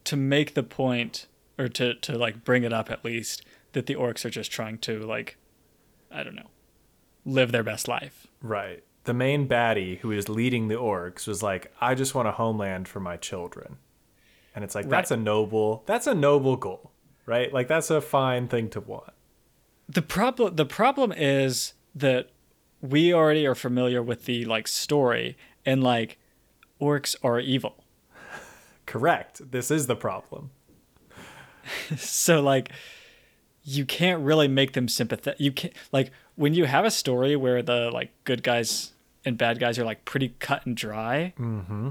[0.03, 1.27] to make the point
[1.57, 4.77] or to to like bring it up at least that the orcs are just trying
[4.79, 5.37] to like
[6.11, 6.49] I don't know
[7.25, 8.27] live their best life.
[8.41, 8.83] Right.
[9.05, 12.87] The main baddie who is leading the orcs was like, I just want a homeland
[12.87, 13.77] for my children.
[14.55, 16.91] And it's like, that's a noble, that's a noble goal,
[17.25, 17.51] right?
[17.51, 19.13] Like, that's a fine thing to want.
[19.89, 22.29] The problem the problem is that
[22.81, 26.17] we already are familiar with the like story and like
[26.83, 27.83] orcs are evil.
[28.85, 29.51] Correct.
[29.51, 30.51] This is the problem.
[31.97, 32.71] so like
[33.63, 37.61] you can't really make them sympathetic you can't like when you have a story where
[37.63, 38.91] the like good guys
[39.23, 41.89] and bad guys are like pretty cut and dry Mm-hmm.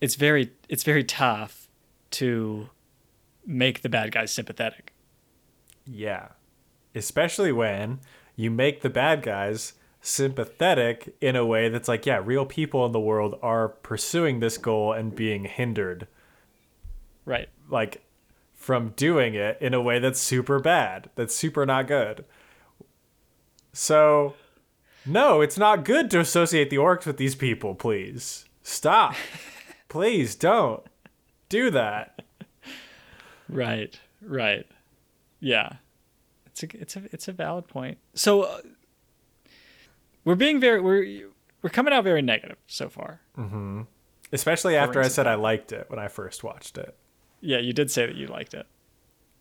[0.00, 1.68] it's very it's very tough
[2.12, 2.68] to
[3.46, 4.92] make the bad guys sympathetic
[5.86, 6.28] Yeah.
[6.96, 8.00] Especially when
[8.34, 12.92] you make the bad guys sympathetic in a way that's like, yeah, real people in
[12.92, 16.06] the world are pursuing this goal and being hindered
[17.24, 17.48] Right.
[17.68, 18.02] like
[18.54, 22.24] from doing it in a way that's super bad, that's super not good.
[23.72, 24.34] So,
[25.06, 28.44] no, it's not good to associate the orcs with these people, please.
[28.62, 29.14] Stop.
[29.88, 30.82] please don't
[31.48, 32.22] do that.
[33.48, 33.98] Right.
[34.22, 34.66] Right.
[35.40, 35.74] Yeah.
[36.46, 37.98] It's a it's a it's a valid point.
[38.14, 38.60] So uh,
[40.24, 41.28] we're being very we're
[41.62, 43.20] we're coming out very negative so far.
[44.32, 46.96] Especially after I said I liked it when I first watched it.
[47.40, 48.66] Yeah, you did say that you liked it.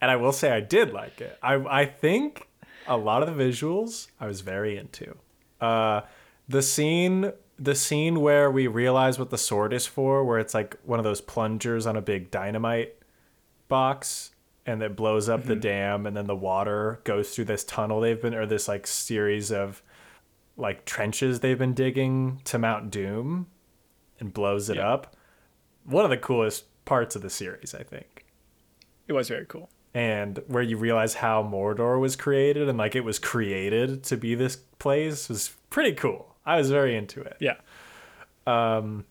[0.01, 1.37] And I will say I did like it.
[1.43, 2.47] I I think
[2.87, 5.15] a lot of the visuals I was very into.
[5.61, 6.01] Uh
[6.47, 10.77] the scene the scene where we realize what the sword is for, where it's like
[10.85, 12.95] one of those plungers on a big dynamite
[13.67, 14.31] box
[14.65, 18.21] and it blows up the dam and then the water goes through this tunnel they've
[18.21, 19.81] been or this like series of
[20.59, 23.47] like trenches they've been digging to Mount Doom
[24.19, 24.89] and blows it Yeah.
[24.93, 25.15] up.
[25.85, 28.25] One of the coolest parts of the series, I think
[29.07, 29.69] It was very cool.
[29.93, 34.35] and where you realize how Mordor was created and like it was created to be
[34.35, 36.35] this place was pretty cool.
[36.45, 37.37] I was very into it.
[37.39, 37.55] Yeah.
[38.45, 39.05] Um,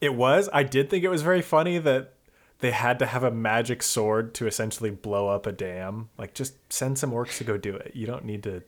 [0.00, 0.48] it was.
[0.52, 2.12] I did think it was very funny that
[2.60, 6.08] they had to have a magic sword to essentially blow up a dam.
[6.18, 7.92] Like just send some orcs to go do it.
[7.94, 8.62] You don't need to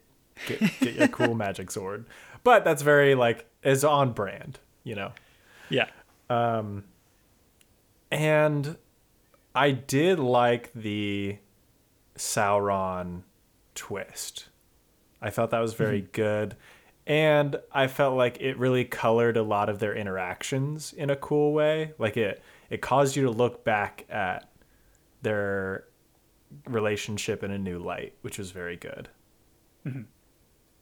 [0.46, 2.04] get, get your cool magic sword.
[2.44, 5.12] But that's very like is on brand, you know.
[5.68, 5.88] Yeah.
[6.30, 6.84] Um
[8.10, 8.76] and
[9.54, 11.38] I did like the
[12.16, 13.22] Sauron
[13.74, 14.48] twist.
[15.20, 16.56] I thought that was very good.
[17.06, 21.52] And I felt like it really colored a lot of their interactions in a cool
[21.52, 21.94] way.
[21.98, 24.50] Like it it caused you to look back at
[25.22, 25.84] their
[26.66, 29.08] relationship in a new light, which was very good.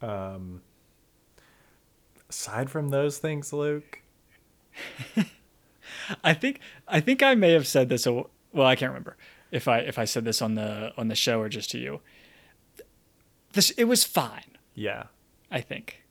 [0.03, 0.63] Um
[2.29, 4.01] aside from those things, Luke,
[6.25, 8.07] I think I think I may have said this.
[8.07, 8.13] A,
[8.53, 9.17] well, I can't remember
[9.51, 12.01] if I if I said this on the on the show or just to you.
[13.53, 14.57] This it was fine.
[14.75, 15.05] yeah.
[15.51, 16.03] I think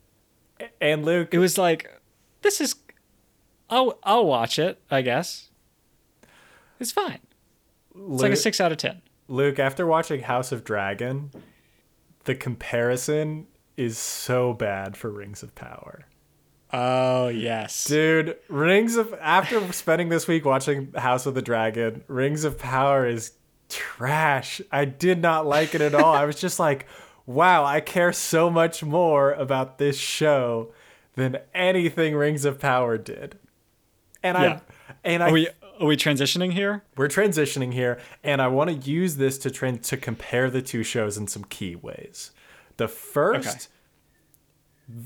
[0.79, 2.01] And Luke, it was like
[2.41, 2.75] this is.
[3.69, 4.79] I'll I'll watch it.
[4.89, 5.49] I guess.
[6.79, 7.19] It's fine.
[7.93, 9.01] It's like a six out of ten.
[9.27, 11.31] Luke, after watching House of Dragon,
[12.25, 13.47] the comparison
[13.77, 16.05] is so bad for Rings of Power.
[16.73, 17.85] Oh yes.
[17.85, 23.07] Dude, Rings of after spending this week watching House of the Dragon, Rings of Power
[23.07, 23.33] is
[23.69, 24.61] trash.
[24.71, 26.13] I did not like it at all.
[26.13, 26.85] I was just like,
[27.25, 30.73] wow, I care so much more about this show
[31.13, 33.37] than anything Rings of Power did.
[34.21, 34.59] And Yeah.
[34.89, 35.47] I and I Are we
[35.79, 36.83] are we transitioning here?
[36.95, 40.83] we're transitioning here and i want to use this to trend to compare the two
[40.83, 42.31] shows in some key ways
[42.77, 43.69] the first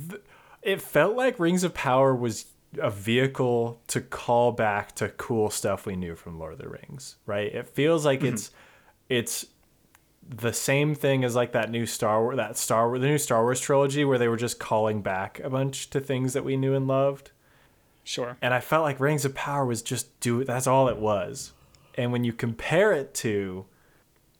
[0.09, 0.21] th-
[0.61, 2.45] it felt like rings of power was
[2.77, 7.15] a vehicle to call back to cool stuff we knew from lord of the rings
[7.25, 8.33] right it feels like mm-hmm.
[8.33, 8.51] it's
[9.07, 9.45] it's
[10.27, 13.41] the same thing as like that new star wars that star wars the new star
[13.41, 16.75] wars trilogy where they were just calling back a bunch to things that we knew
[16.75, 17.31] and loved
[18.09, 18.37] Sure.
[18.41, 21.53] and I felt like Rings of Power was just do that's all it was.
[21.93, 23.67] And when you compare it to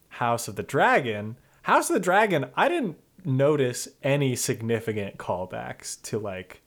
[0.08, 6.20] House of the Dragon, House of the Dragon, I didn't notice any significant callbacks to
[6.20, 6.62] like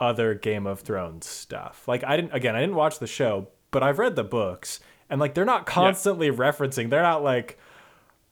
[0.00, 1.86] other Game of Thrones stuff.
[1.86, 4.80] Like I didn't again, I didn't watch the show, but I've read the books
[5.10, 6.90] and like they're not constantly referencing.
[6.90, 7.58] They're not like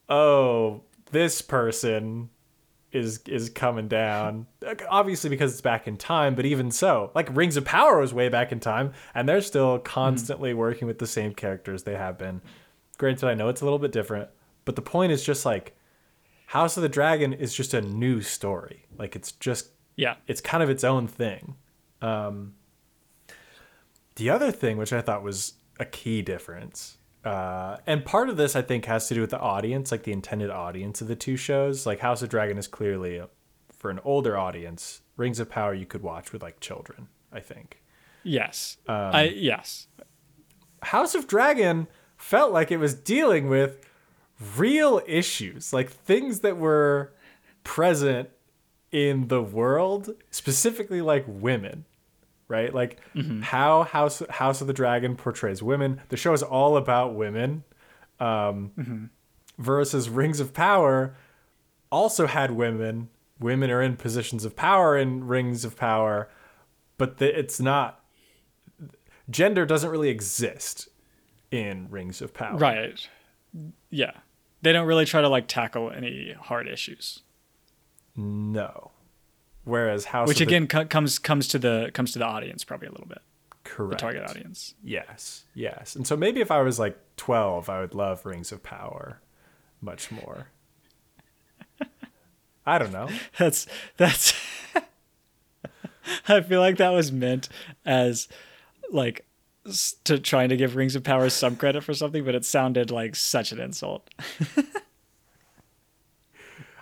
[0.08, 2.28] oh, this person
[2.92, 4.46] is is coming down.
[4.88, 8.28] Obviously because it's back in time, but even so, like Rings of Power was way
[8.28, 9.84] back in time, and they're still mm-hmm.
[9.84, 12.42] constantly working with the same characters they have been.
[12.98, 14.28] Granted, I know it's a little bit different,
[14.64, 15.74] but the point is just like
[16.52, 18.84] House of the Dragon is just a new story.
[18.98, 20.16] Like it's just Yeah.
[20.26, 21.56] it's kind of its own thing.
[22.02, 22.54] Um,
[24.16, 28.54] the other thing, which I thought was a key difference, uh, and part of this
[28.54, 31.36] I think has to do with the audience, like the intended audience of the two
[31.38, 31.86] shows.
[31.86, 33.28] Like House of Dragon is clearly a,
[33.72, 35.00] for an older audience.
[35.16, 37.08] Rings of Power you could watch with like children.
[37.32, 37.80] I think
[38.24, 38.76] Yes.
[38.86, 39.86] Um, I yes.
[40.82, 41.86] House of Dragon
[42.18, 43.78] felt like it was dealing with
[44.56, 47.12] real issues, like things that were
[47.64, 48.28] present
[48.90, 51.84] in the world, specifically like women,
[52.48, 52.72] right?
[52.74, 53.00] Like
[53.42, 56.00] how House House of the Dragon portrays women.
[56.08, 57.64] The show is all about women.
[58.20, 59.10] Um,
[59.58, 61.14] Versus Rings of Power
[61.90, 63.08] also had women.
[63.38, 66.28] Women are in positions of power in Rings of Power,
[66.96, 68.02] but the, it's not.
[69.28, 70.88] Gender doesn't really exist
[71.50, 72.56] in Rings of Power.
[72.56, 73.08] Right.
[73.90, 74.12] Yeah.
[74.62, 77.20] They don't really try to like tackle any hard issues,
[78.16, 78.92] No.
[79.64, 82.88] Whereas House which the- again co- comes comes to the comes to the audience probably
[82.88, 83.20] a little bit.
[83.64, 83.90] Correct.
[83.92, 84.74] the target audience.
[84.82, 85.94] Yes, yes.
[85.94, 89.20] And so maybe if I was like 12, I would love Rings of Power
[89.80, 90.48] much more.
[92.66, 93.08] I don't know.
[93.38, 94.34] That's that's.
[96.28, 97.48] I feel like that was meant
[97.84, 98.28] as
[98.90, 99.24] like
[100.04, 103.14] to trying to give Rings of Power some credit for something, but it sounded like
[103.16, 104.08] such an insult.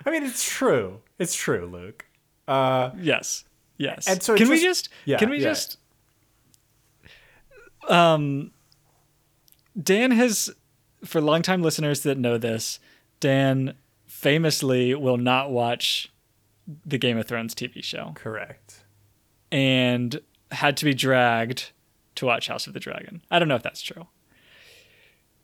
[0.07, 1.01] I mean, it's true.
[1.19, 2.07] It's true, Luke.
[2.49, 3.45] Uh, Yes.
[3.77, 4.07] Yes.
[4.09, 5.43] And so can we just- just yeah, can we yeah.
[5.45, 5.79] just
[7.89, 8.51] um
[9.81, 10.51] Dan has
[11.05, 12.79] for longtime listeners that know this,
[13.21, 13.75] Dan
[14.07, 16.13] famously will not watch
[16.85, 18.85] the Game of Thrones TV show correct.
[19.51, 20.21] and
[20.53, 21.71] had to be dragged
[22.21, 23.21] to watch House of the Dragon.
[23.31, 24.07] I don't know if that's true.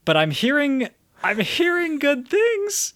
[0.05, 0.89] But I'm hearing
[1.23, 2.95] I'm hearing good things.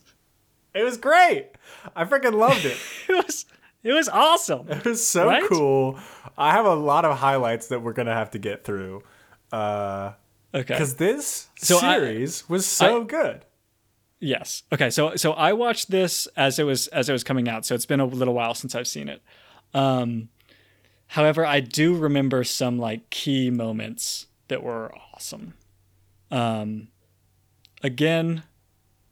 [0.74, 1.48] It was great.
[1.96, 2.76] I freaking loved it.
[3.08, 3.46] It was
[3.82, 4.68] it was awesome.
[4.70, 5.42] It was so Right?
[5.48, 5.98] cool.
[6.38, 9.02] I have a lot of highlights that we're gonna have to get through.
[9.52, 10.12] Uh,
[10.52, 10.74] Okay.
[10.74, 13.44] because this So I- series was so I- good.
[14.20, 14.64] Yes.
[14.72, 14.90] Okay.
[14.90, 17.64] So so I watched this as it was as it was coming out.
[17.64, 19.22] So it's been a little while since I've seen it.
[19.72, 20.28] Um,
[21.10, 25.54] however, I do remember some like key moments that were awesome.
[26.30, 26.88] Um,
[27.82, 28.42] again,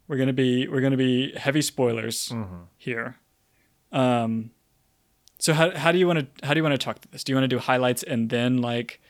[0.06, 2.32] we're gonna be we're gonna be heavy spoilers
[2.76, 3.16] here.
[3.92, 4.50] Um,
[5.38, 7.24] so how how do you want to how do you want to talk to this?
[7.24, 9.00] Do you want to do highlights and then like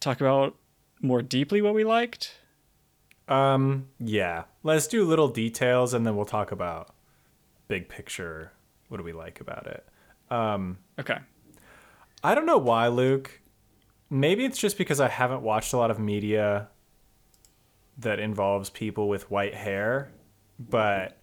[0.00, 0.56] talk about
[1.02, 2.34] more deeply what we liked?
[3.28, 4.44] Um, yeah.
[4.62, 6.94] Let's do little details and then we'll talk about
[7.68, 8.52] big picture.
[8.88, 9.86] What do we like about it?
[10.98, 11.18] Okay.
[12.22, 13.40] I don't know why, Luke.
[14.10, 16.68] Maybe it's just because I haven't watched a lot of media
[17.98, 20.10] that involves people with white hair,
[20.58, 21.16] but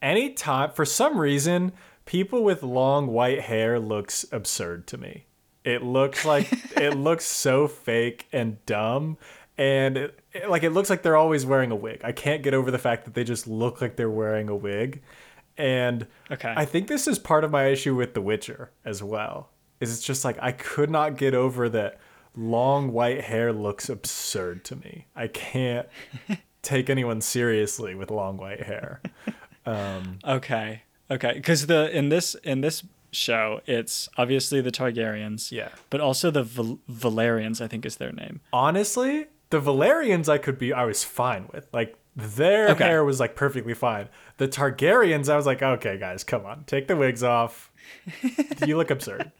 [0.00, 1.72] anytime for some reason
[2.04, 5.26] people with long white hair looks absurd to me.
[5.64, 9.16] It looks like it looks so fake and dumb
[9.56, 12.00] and it, it- like it looks like they're always wearing a wig.
[12.04, 15.02] I can't get over the fact that they just look like they're wearing a wig.
[15.56, 16.52] And Okay.
[16.56, 19.50] I think this is part of my issue with The Witcher as well.
[19.82, 21.98] Is it's just like I could not get over that
[22.36, 25.06] long white hair looks absurd to me.
[25.14, 25.86] I can't
[26.62, 29.00] take anyone seriously with long white hair.
[29.66, 30.82] Um, okay.
[31.10, 31.32] Okay.
[31.34, 35.52] Because the in this in this show, it's obviously the Targaryens.
[35.52, 35.68] Yeah.
[35.90, 38.40] But also the Val- Velaryons, I think is their name.
[38.52, 41.68] Honestly, the Velaryons I could be I was fine with.
[41.72, 42.84] Like their Okay.
[42.84, 44.08] hair was like perfectly fine.
[44.38, 46.64] The Targaryens I was like, okay guys, come on.
[46.64, 47.70] Take the wigs off.
[48.66, 49.30] you look absurd.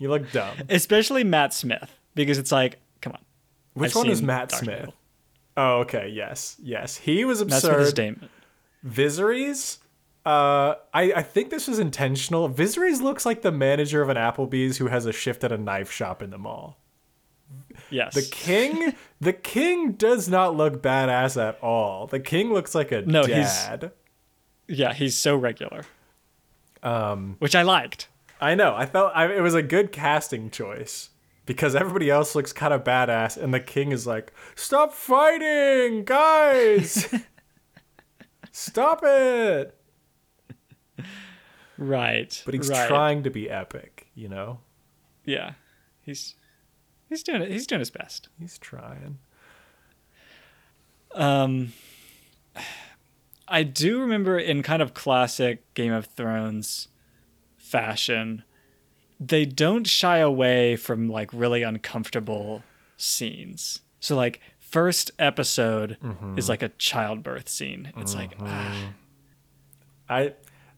[0.00, 0.56] You look dumb.
[0.68, 3.20] Especially Matt Smith, because it's like, come on.
[3.74, 4.90] Which I've one is Matt Dark Smith?
[5.56, 6.08] Oh, okay.
[6.08, 6.96] Yes, yes.
[6.96, 8.28] He was Matt absurd.
[8.84, 9.78] Viserys.
[10.24, 12.48] Uh, I I think this was intentional.
[12.50, 15.90] Viserys looks like the manager of an Applebee's who has a shift at a knife
[15.90, 16.78] shop in the mall.
[17.90, 18.14] Yes.
[18.14, 22.06] The king, the king does not look badass at all.
[22.06, 23.68] The king looks like a No, he's-
[24.68, 25.84] yeah, he's so regular.
[26.82, 28.08] Um, which I liked.
[28.40, 28.74] I know.
[28.74, 31.10] I felt I, it was a good casting choice
[31.46, 37.12] because everybody else looks kind of badass, and the king is like, "Stop fighting, guys!
[38.52, 39.76] Stop it!"
[41.80, 42.42] Right.
[42.44, 42.86] But he's right.
[42.86, 44.60] trying to be epic, you know.
[45.24, 45.54] Yeah.
[46.02, 46.34] He's
[47.08, 47.50] he's doing it.
[47.50, 48.28] He's doing his best.
[48.38, 49.18] He's trying.
[51.14, 51.72] Um,
[53.48, 56.88] I do remember in kind of classic Game of Thrones
[57.70, 58.42] fashion,
[59.18, 62.62] they don't shy away from like really uncomfortable
[62.96, 63.80] scenes.
[64.00, 65.96] So like first episode
[66.36, 67.92] is like a childbirth scene.
[67.96, 68.92] It's like ah.
[70.08, 70.34] I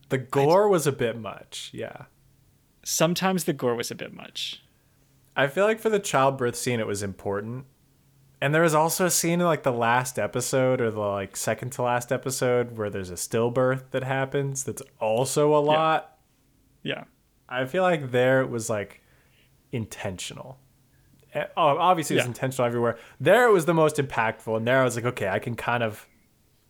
[0.09, 2.05] the gore was a bit much, yeah.
[2.84, 4.62] sometimes the gore was a bit much.
[5.34, 7.64] I feel like for the childbirth scene it was important.
[8.43, 11.70] And there was also a scene in like the last episode or the like second
[11.72, 16.03] to last episode where there's a stillbirth that happens that's also a lot.
[16.03, 16.12] Yeah.
[17.49, 19.03] I feel like there it was like
[19.72, 20.59] intentional.
[21.35, 22.28] Oh, obviously it's Yeah.
[22.28, 22.99] intentional everywhere.
[23.20, 25.83] There it was the most impactful, and there I was like, okay, I can kind
[25.83, 26.07] of,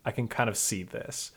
[0.05, 1.33] I can kind of see this.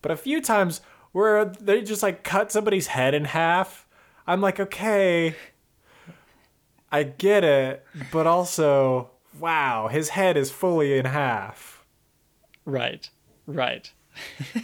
[0.00, 0.80] But a few times
[1.12, 3.86] where they just like cut somebody's head in half,
[4.26, 5.34] I'm like, okay,
[6.90, 11.84] I get it, but also, wow, his head is fully in half.
[12.64, 13.08] Right.
[13.46, 13.92] Right.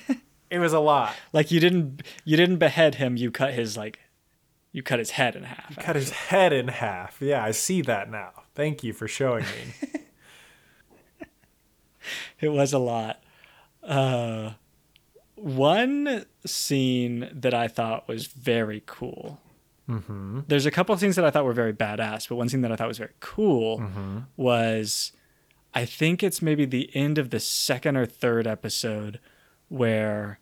[0.50, 1.14] It was a lot.
[1.32, 3.98] Like you didn't you didn't behead him, you cut his like
[4.72, 5.76] you cut his head in half.
[5.76, 7.20] Cut his head in half.
[7.20, 8.30] Yeah, I see that now.
[8.54, 9.90] Thank you for showing me.
[12.40, 13.22] It was a lot.
[13.82, 14.52] Uh,
[15.34, 19.40] one scene that I thought was very cool
[19.88, 20.40] Mm-hmm.
[20.48, 22.70] There's a couple of things that I thought were very badass, but one thing that
[22.70, 24.18] I thought was very cool Mm-hmm.
[24.36, 25.12] was
[25.72, 29.18] I think it's maybe the end of the second or third episode
[29.68, 30.38] where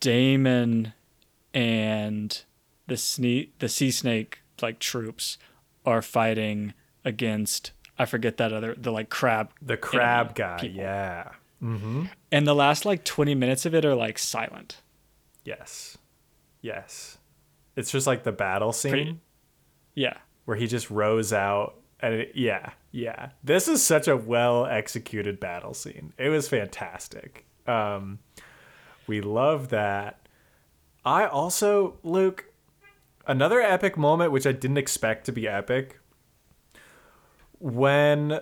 [0.00, 0.92] Daemon
[1.54, 2.42] and
[2.86, 5.38] the sne- the sea snake like troops
[5.84, 6.74] are fighting
[7.04, 10.58] against I forget that other the like crab The crab guy.
[10.60, 10.78] people.
[10.80, 11.30] Yeah.
[11.62, 12.04] Mm-hmm.
[12.30, 14.80] and the last like 20 minutes of it are like silent.
[15.44, 15.98] Yes.
[16.60, 17.18] Yes.
[17.74, 19.18] It's just like the battle scene Pretty-
[19.94, 20.18] Yeah.
[20.44, 23.30] where he just rows out and it, yeah, yeah.
[23.42, 26.12] This is such a well executed battle scene.
[26.16, 27.44] It was fantastic.
[27.68, 28.18] Um
[29.06, 30.26] we love that.
[31.04, 32.52] I also Luke
[33.26, 35.98] another epic moment which I didn't expect to be epic
[37.58, 38.40] when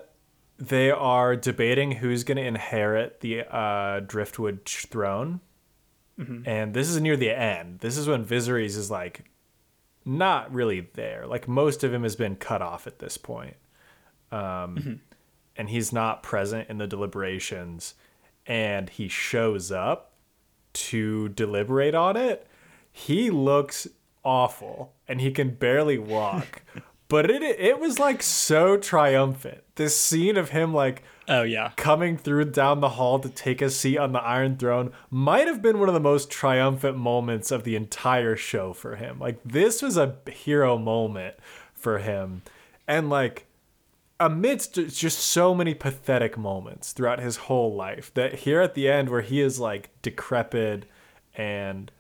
[0.59, 5.41] they are debating who's going to inherit the uh, Driftwood throne.
[6.47, 7.81] And this is near the end.
[7.81, 9.25] This is when Viserys is like
[10.05, 11.27] not really there.
[11.27, 13.57] Like most of him has been cut off at this point.
[14.33, 15.01] Um,
[15.59, 17.95] And he's not present in the deliberations.
[18.47, 20.13] And he shows up
[20.75, 22.47] to deliberate on it.
[22.93, 23.89] He looks
[24.25, 26.63] awful and he can barely walk.
[27.09, 29.63] but it it was like so triumphant.
[29.77, 31.73] This scene of him like Oh yeah.
[31.77, 35.61] coming through down the hall to take a seat on the Iron Throne might have
[35.63, 39.19] been one of the most triumphant moments of the entire show for him.
[39.19, 41.37] Like this was a hero moment
[41.75, 42.43] for him.
[42.87, 43.46] And like
[44.19, 49.09] amidst just so many pathetic moments throughout his whole life that here at the end
[49.11, 50.85] where he is like decrepit
[51.35, 51.91] and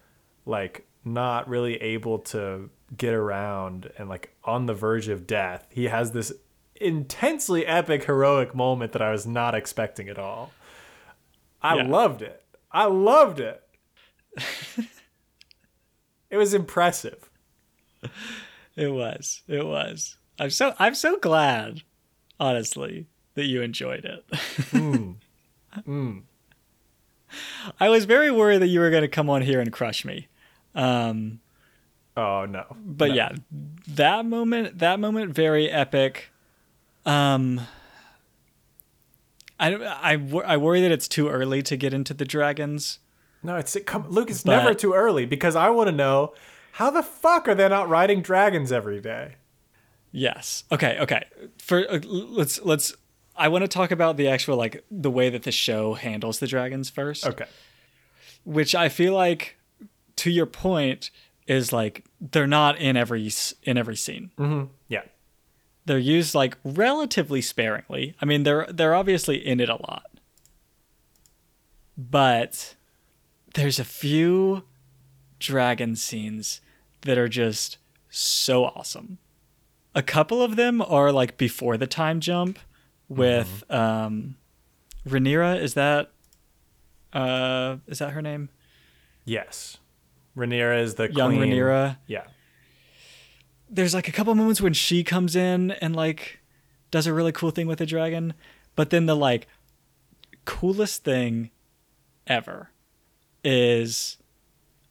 [0.46, 5.84] like not really able to get around and like on the verge of death he
[5.84, 6.32] has this
[6.76, 10.52] intensely epic heroic moment that i was not expecting at all
[11.60, 11.82] i Yeah.
[11.86, 12.42] loved it
[12.72, 13.62] i loved it
[16.30, 17.28] it was impressive
[18.76, 19.42] It was.
[19.48, 20.18] It was.
[20.38, 21.82] I'm so I'm so glad,
[22.40, 24.24] honestly, that you enjoyed it.
[27.80, 30.28] I was very worried that you were going to come on here and crush me.
[30.74, 31.40] Um,
[32.16, 33.14] oh no but No.
[33.14, 33.32] yeah,
[33.88, 36.30] that moment, that moment, very epic.
[37.06, 37.60] Um,
[39.58, 40.12] I, I,
[40.44, 42.98] I worry that it's too early to get into the dragons.
[43.42, 46.34] no it's it, come luke it's But- never too early because i want to know
[46.72, 49.36] how the fuck are they not riding dragons every day
[50.12, 50.64] Yes.
[50.72, 50.98] Okay.
[51.00, 51.24] Okay.
[51.58, 52.94] For uh, let's let's.
[53.36, 56.46] I want to talk about the actual like the way that the show handles the
[56.46, 57.26] dragons first.
[57.26, 57.46] okay
[58.44, 59.56] which I feel like,
[60.14, 61.10] to your point,
[61.48, 63.28] is like they're not in every
[63.64, 64.30] in every scene.
[64.38, 64.66] mm-hmm.
[64.88, 65.02] yeah
[65.84, 68.14] They're used like relatively sparingly.
[68.22, 70.06] I mean, they're they're obviously in it a lot,
[71.98, 72.76] but
[73.54, 74.62] there's a few
[75.40, 76.60] dragon scenes
[77.02, 77.78] that are just
[78.08, 79.18] so awesome.
[79.96, 82.60] A couple of them are like before the time jump
[83.08, 84.36] with um
[85.08, 86.12] Rhaenyra, is that
[87.12, 88.50] uh is that her name?
[89.24, 89.78] Yes.
[90.36, 91.50] Rhaenyra is the Young queen.
[91.52, 91.96] Rhaenyra.
[92.06, 92.24] Yeah.
[93.68, 96.40] there's like a couple moments when she comes in and like
[96.90, 98.34] does a really cool thing with the dragon,
[98.76, 99.48] but then the like
[100.44, 101.50] coolest thing
[102.26, 102.70] ever
[103.42, 104.18] is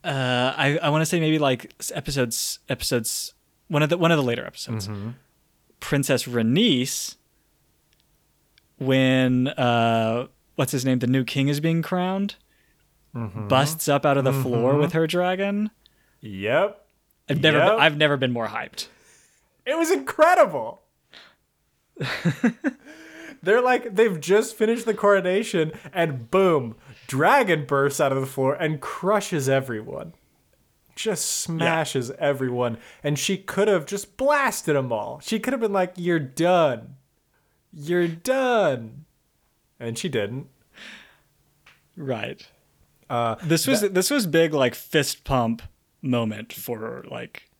[0.04, 3.32] uh I I want to say maybe like episodes episodes
[3.68, 4.88] one of the one of the later episodes.
[4.88, 5.10] Mm-hmm.
[5.80, 7.16] Princess Rhaenys
[8.78, 12.36] when uh what's his name the new king is being crowned
[13.14, 13.48] mm-hmm.
[13.48, 14.42] busts up out of the mm-hmm.
[14.42, 15.70] floor with her dragon.
[16.20, 16.82] Yep.
[17.28, 17.68] I've never Yep.
[17.68, 18.88] been, I've never been more hyped.
[19.64, 20.82] It was incredible.
[23.42, 28.54] They're like they've just finished the coronation and boom, dragon bursts out of the floor
[28.54, 30.14] and crushes everyone.
[30.96, 35.20] Just smashes everyone and she could have just blasted them all.
[35.20, 36.96] She could have been like you're done.
[37.72, 39.04] You're done.
[39.78, 40.48] And she didn't.
[41.96, 42.46] Right.
[43.08, 45.62] Uh This was this was big like fist pump
[46.02, 47.50] moment for like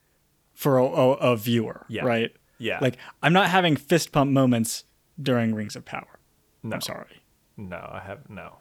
[0.54, 2.04] for a, a, a viewer, Yeah.
[2.04, 2.34] right?
[2.58, 2.78] yeah.
[2.80, 4.84] Like I'm not having fist pump moments
[5.20, 6.18] during Rings of Power.
[6.62, 6.74] no.
[6.76, 7.22] I'm sorry.
[7.58, 8.56] No, I have no.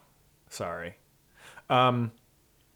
[0.48, 0.96] Sorry.
[1.68, 2.12] Um,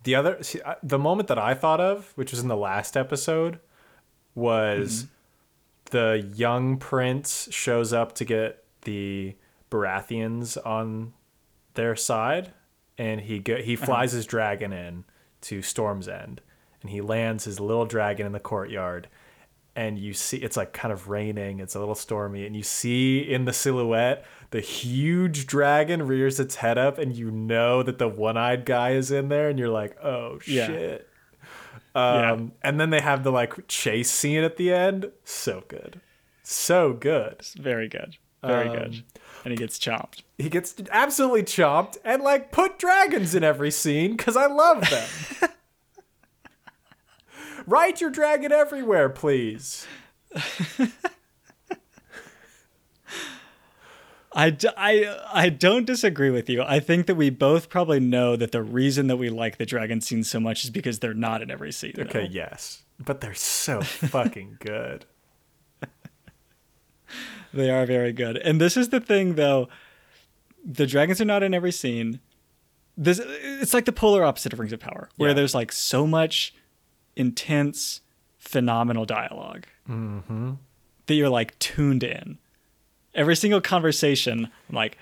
[0.04, 2.96] the other, see, I- the moment that I thought of, which was in the last
[2.96, 3.60] episode,
[4.34, 5.96] was mm-hmm.
[5.96, 9.36] the young prince shows up to get the
[9.70, 11.12] Baratheons on
[11.74, 12.52] their side,
[12.98, 13.86] and he go, he uh-huh.
[13.86, 15.04] flies his dragon in
[15.42, 16.40] to Storm's End,
[16.82, 19.08] and he lands his little dragon in the courtyard.
[19.76, 21.60] And you see, it's like kind of raining.
[21.60, 26.56] It's a little stormy, and you see in the silhouette the huge dragon rears its
[26.56, 29.96] head up, and you know that the one-eyed guy is in there, and you're like,
[30.02, 30.66] "Oh Yeah.
[30.66, 31.08] shit!"
[31.94, 35.10] Um, And then they have the like chase scene at the end.
[35.24, 36.00] So good.
[36.42, 37.36] So good.
[37.38, 38.16] It's very good.
[38.42, 39.02] Very Um, good.
[39.44, 40.22] And he gets chopped.
[40.38, 45.08] He gets absolutely chomped and like put dragons in every scene because I love them.
[47.66, 49.86] Write your dragon everywhere, please.
[54.32, 56.62] I, d- I, I don't disagree with you.
[56.62, 60.00] I think that we both probably know that the reason that we like the dragon
[60.00, 61.92] scene so much is because they're not in every scene.
[61.96, 62.02] though.
[62.02, 62.84] Okay, yes.
[63.00, 65.04] But they're so fucking good.
[67.52, 68.36] They are very good.
[68.36, 69.68] And this is the thing though,
[70.64, 72.20] the dragons are not in every scene.
[72.96, 75.34] This it's like the polar opposite of Rings of Power, where Yeah.
[75.34, 76.54] there's like so much
[77.20, 78.00] intense,
[78.38, 80.52] phenomenal dialog Mm-hmm.
[81.06, 82.38] that you're like tuned in.
[83.14, 84.96] Every single conversation, I'm like,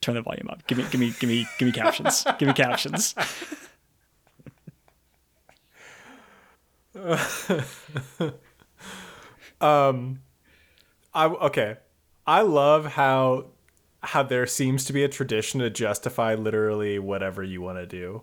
[0.00, 0.66] turn the volume up.
[0.66, 2.24] Give me give me give me give me captions.
[2.38, 3.14] give me captions.
[9.60, 10.20] um,
[11.14, 11.76] I okay.
[12.26, 13.46] I love how
[14.02, 18.22] how there seems to be a tradition to justify literally whatever you want to do.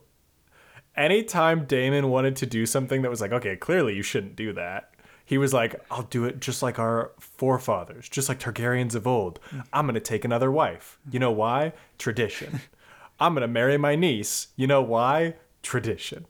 [1.00, 4.94] Anytime Daemon wanted to do something that was like, okay, clearly you shouldn't do that.
[5.26, 9.40] He was like, I'll do it just like our forefathers, just like Targaryens of old.
[9.72, 11.00] I'm going to take another wife.
[11.10, 11.74] You know why?
[11.98, 12.60] Tradition.
[13.20, 14.48] I'm going to marry my niece.
[14.56, 15.36] You know why?
[15.62, 16.26] Tradition.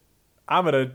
[0.47, 0.93] I'm going to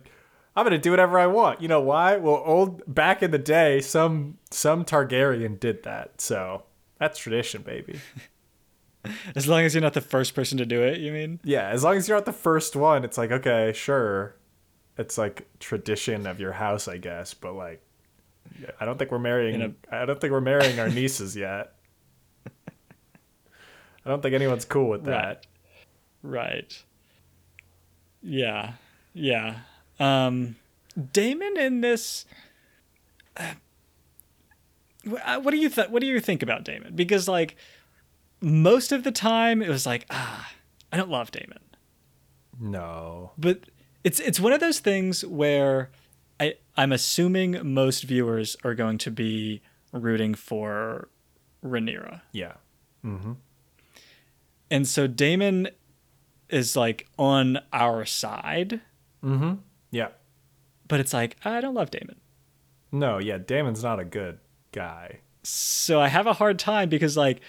[0.57, 1.61] I'm gonna do whatever I want.
[1.61, 2.17] You know why?
[2.17, 6.21] Well, old back in the day, some some Targaryen did that.
[6.21, 6.63] So
[6.99, 7.99] that's tradition, baby.
[9.37, 11.41] As long as you're not the first person to do it, you mean?
[11.45, 14.37] Yeah, as long as you're not the first one, it's like okay, sure.
[14.97, 17.35] It's like tradition of your house, I guess.
[17.35, 17.83] But like,
[18.81, 19.61] I don't think we're marrying.
[19.61, 21.75] In I don't think we're marrying our nieces yet.
[24.07, 25.47] I don't think anyone's cool with that.
[26.23, 26.47] Right.
[26.47, 26.83] Right.
[28.23, 28.73] Yeah.
[29.13, 29.59] Yeah.
[29.99, 30.57] Um
[31.13, 32.25] Daemon in this
[33.37, 33.55] uh,
[35.41, 36.95] what do you th- what do you think about Daemon?
[36.95, 37.57] Because like
[38.45, 40.51] most of the time it was like, ah,
[40.93, 41.59] I don't love Daemon.
[42.61, 43.33] No.
[43.39, 43.61] But
[44.05, 45.91] it's it's one of those things where
[46.39, 51.09] I I'm assuming most viewers are going to be rooting for
[51.65, 52.21] Rhaenyra.
[52.33, 52.53] Yeah.
[54.71, 55.69] And so Daemon
[56.49, 58.81] is like on our side,
[59.25, 59.55] Mm-hmm.
[59.91, 60.09] Yeah.
[60.89, 62.17] but it's like I don't love Daemon.
[62.93, 63.19] No.
[63.19, 63.39] Yeah.
[63.39, 64.39] Daemon's not a good
[64.73, 65.21] guy.
[65.43, 67.41] So I have a hard time because like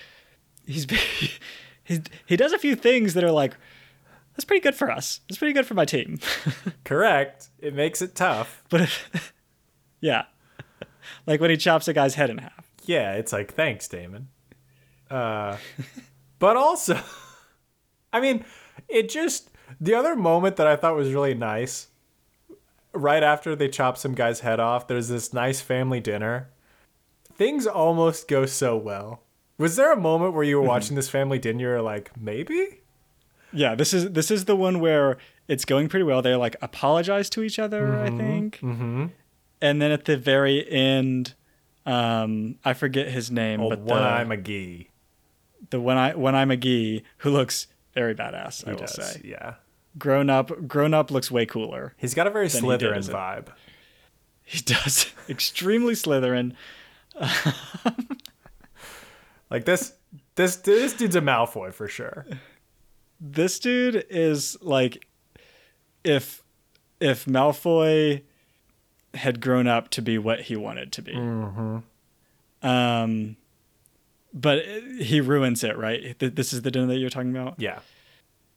[0.66, 0.86] he's
[1.84, 3.56] he, he does a few things that are like
[4.36, 5.22] that's pretty good for us.
[5.30, 6.20] It's pretty good for my team.
[6.84, 7.48] Correct.
[7.60, 8.64] It makes it tough.
[8.70, 9.34] but if,
[10.02, 10.26] yeah.
[11.26, 12.66] Like when he chops a guy's head in half.
[12.84, 14.28] yeah, it's like thanks, Daemon.
[15.10, 15.58] Uh,
[16.40, 17.00] but also,
[18.12, 18.44] I mean,
[18.90, 19.50] it just
[19.80, 21.88] the other moment that I thought was really nice.
[22.94, 26.50] Right after they chop some guy's head off, there's this nice family dinner.
[27.34, 29.22] Things almost go so well.
[29.58, 32.82] Was there a moment where you were watching this family dinner, you like, maybe?
[33.54, 36.22] Yeah, this is this is the one where it's going pretty well.
[36.22, 38.60] They like apologize to each other, I think.
[38.60, 39.06] Mm-hmm.
[39.62, 41.36] And then at the very end,
[41.86, 44.88] um, I forget his name, Old but One the, Eye McGee.
[45.70, 49.22] the one eye one eye McGee, who looks very badass, I He will does, say.
[49.24, 49.54] yeah.
[49.98, 51.94] Grown up, grown up looks way cooler.
[51.96, 53.48] He's got a very Than he Slytherin vibe.
[54.48, 56.54] He does extremely Slytherin.
[59.50, 59.94] Like this,
[60.36, 62.26] this, this dude's a Malfoy for sure.
[63.20, 65.08] This dude is like
[66.04, 66.42] if
[67.00, 68.22] if Malfoy
[69.14, 71.14] had grown up to be what he wanted to be.
[71.14, 71.78] Mm-hmm.
[72.68, 73.38] Um,
[74.34, 76.18] but it- he ruins it, right?
[76.20, 77.56] This is the dinner that you're talking about.
[77.60, 77.80] Yeah.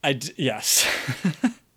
[0.02, 0.86] I d- yes.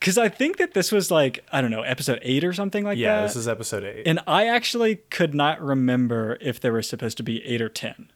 [0.00, 2.98] Because I think that this was like I don't know episode eight or something like
[2.98, 3.16] Yeah, that.
[3.16, 4.06] Yeah, this is episode eight.
[4.06, 8.10] and I actually could not remember if there was supposed to be eight or ten.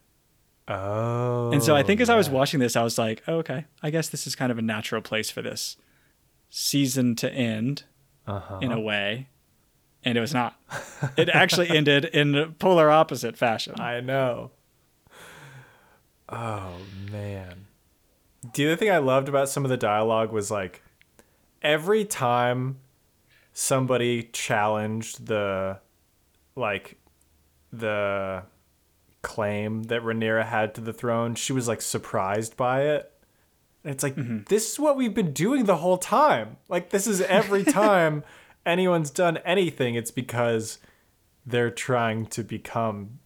[0.67, 1.51] oh.
[1.51, 3.89] And so I think as I was watching this, I was like, oh, okay, I
[3.89, 5.75] guess this is kind of a natural place for this
[6.49, 7.83] season to end
[8.27, 8.59] uh-huh.
[8.61, 9.27] in a way.
[10.05, 10.55] And it was not.
[11.17, 13.79] It actually ended in a polar opposite fashion.
[13.79, 14.51] I know.
[16.29, 16.73] Oh
[17.11, 17.67] man.
[18.53, 20.81] The other thing I loved about some of the dialogue was like
[21.63, 22.77] every time
[23.53, 25.79] somebody challenged the
[26.55, 26.97] like
[27.71, 28.43] the
[29.21, 33.11] claim that Rhaenyra had to the throne, she was like surprised by it.
[33.83, 34.39] And it's like mm-hmm.
[34.49, 36.57] this is what we've been doing the whole time.
[36.69, 38.23] Like this is every time
[38.65, 40.79] anyone's done anything, it's because
[41.45, 43.19] they're trying to become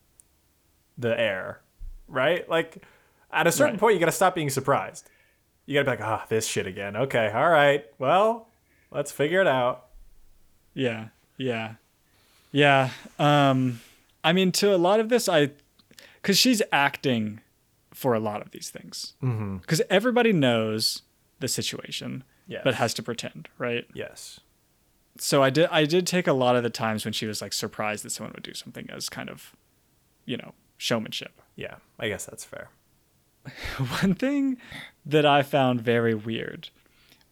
[0.97, 1.61] the heir,
[2.07, 2.47] right?
[2.49, 2.83] Like
[3.31, 3.79] at a certain Right.
[3.79, 5.09] point, you got to stop being surprised.
[5.67, 6.95] You got to be like, ah, this shit again.
[6.95, 7.85] Okay, all right.
[7.99, 8.47] Well,
[8.89, 9.85] let's figure it out.
[10.73, 11.73] Yeah, yeah,
[12.51, 12.89] yeah.
[13.19, 13.81] Um,
[14.23, 15.51] I mean, to a lot of this, I,
[16.21, 17.41] because she's acting
[17.93, 19.13] for a lot of these things.
[19.21, 21.01] Because everybody knows
[21.39, 22.61] the situation, Yes.
[22.63, 23.85] but has to pretend, right?
[23.93, 24.39] Yes.
[25.19, 25.67] So I did.
[25.71, 28.33] I did take a lot of the times when she was like surprised that someone
[28.35, 29.53] would do something as kind of,
[30.25, 31.41] you know, showmanship.
[31.55, 32.69] Yeah, I guess that's fair.
[34.01, 34.57] One thing
[35.05, 36.69] that I found very weird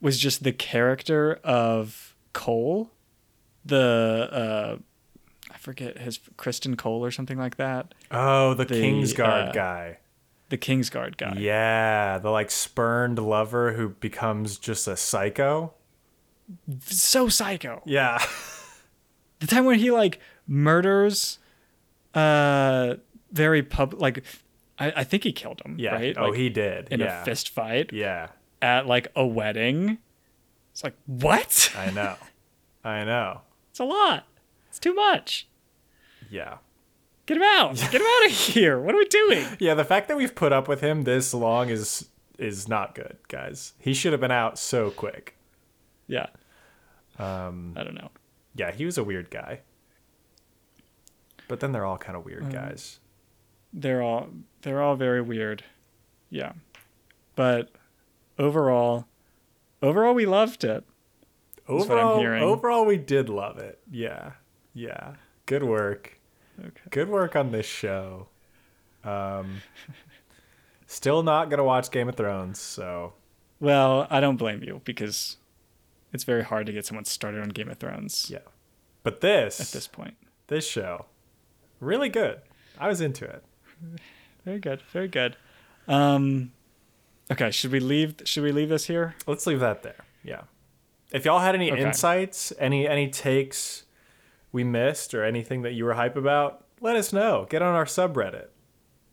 [0.01, 2.91] was just the character of Cole,
[3.63, 4.77] the uh,
[5.53, 9.97] I forget his Criston Cole or something like that, Oh, the, The, Kingsguard uh, guy.
[10.49, 11.35] the Kingsguard guy.
[11.37, 15.73] Yeah, the like spurned lover who becomes just a psycho.
[16.81, 17.81] So psycho.
[17.85, 18.23] Yeah.
[19.39, 21.39] The time when he like murders,
[22.15, 22.95] uh,
[23.31, 24.23] very pub like,
[24.77, 25.75] I, I think he killed him.
[25.79, 25.95] Yeah.
[25.95, 26.15] Right.
[26.17, 26.89] Oh, Like, he did.
[26.91, 27.21] in yeah.
[27.21, 28.27] a fist fight Yeah.
[28.61, 29.99] at like a wedding.
[30.71, 31.71] It's like what?
[31.77, 32.15] I know.
[32.83, 33.41] I know.
[33.71, 34.25] It's a lot.
[34.69, 35.47] It's too much.
[36.29, 36.57] Yeah.
[37.25, 37.75] Get him out.
[37.77, 38.79] Get him out of here.
[38.79, 39.45] What are we doing?
[39.59, 43.17] Yeah, the fact that we've put up with him this long is is not good,
[43.29, 43.73] guys.
[43.79, 45.37] He should have been out so quick.
[46.07, 46.27] Yeah.
[47.17, 48.11] Um I don't know.
[48.53, 49.61] yeah, he was a weird guy.
[51.47, 52.99] But then they're all kind of weird Um, guys.
[53.77, 54.29] They're all
[54.61, 55.63] they're all very weird.
[56.29, 56.53] Yeah.
[57.35, 57.69] But
[58.39, 59.05] overall
[59.81, 60.83] overall we loved it.
[61.65, 62.43] what I'm Overall, hearing.
[62.43, 63.79] overall we did love it.
[63.91, 64.31] Yeah.
[64.73, 65.15] Yeah.
[65.45, 66.19] Good work.
[66.59, 66.81] Okay.
[66.89, 68.29] Good work on this show.
[69.03, 69.61] Um
[70.87, 73.13] still not going to watch Game of Thrones, so
[73.59, 75.37] Well, I don't blame you because
[76.13, 78.39] it's very hard to get someone started on Game of Thrones yeah.
[79.03, 80.15] But this at this point.
[80.47, 81.07] this show
[81.81, 82.39] really good.
[82.79, 83.43] I was into it.
[84.45, 84.81] Very good.
[84.91, 85.35] Very good.
[85.87, 86.51] Um
[87.31, 89.15] Okay, should we leave should we leave this here?
[89.27, 90.05] Let's leave that there.
[90.23, 90.41] Yeah.
[91.11, 91.81] If y'all had any Okay.
[91.81, 93.83] insights, any any takes
[94.51, 97.45] we missed or anything that you were hype about, let us know.
[97.49, 98.47] Get on our subreddit.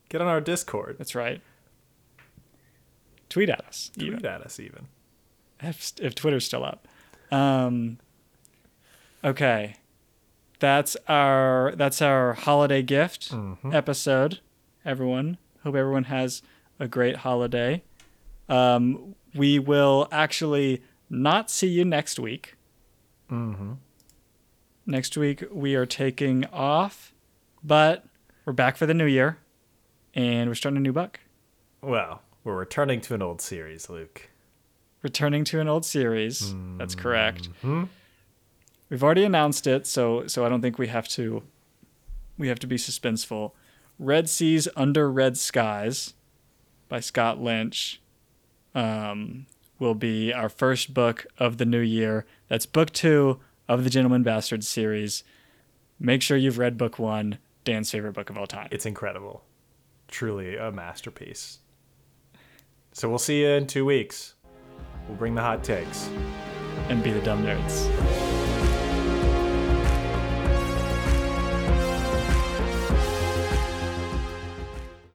[0.08, 0.96] Get on our Discord.
[0.98, 1.40] That's right.
[3.28, 3.90] Tweet at us.
[3.96, 4.18] even.
[4.18, 4.88] Tweet at us even.
[5.60, 6.86] if, if Twitter's still up.
[7.30, 7.98] Um,
[9.24, 9.76] okay,
[10.58, 13.32] that's our that's our holiday gift
[13.72, 14.40] episode.
[14.84, 16.42] Everyone, hope everyone has
[16.80, 17.82] a great holiday.
[18.48, 22.56] Um, we will actually not see you next week.
[23.30, 23.74] Mm-hmm.
[24.86, 27.14] Next week we are taking off,
[27.62, 28.04] but
[28.44, 29.38] we're back for the new year,
[30.14, 31.20] and we're starting a new book.
[31.80, 34.28] Well, we're returning to an old series, Luke.
[35.02, 36.54] returning to an old series.
[36.78, 37.48] That's correct.
[37.64, 37.88] Mhm.
[38.88, 41.42] We've already announced it, so so I don't think we have to
[42.38, 43.50] we have to be suspenseful.
[44.02, 46.14] Red Seas Under Red Skies
[46.88, 48.00] by Scott Lynch
[48.74, 49.46] um,
[49.78, 52.26] will be our first book of the new year.
[52.48, 53.38] That's book two
[53.68, 55.22] of the Gentleman Bastard series.
[56.00, 58.66] Make sure you've read book one, Dan's favorite book of all time.
[58.72, 59.44] It's incredible.
[60.08, 61.60] Truly a masterpiece.
[62.92, 64.34] So we'll see you in two weeks.
[65.06, 66.10] We'll bring the hot takes.
[66.88, 68.31] And be the dumb nerds.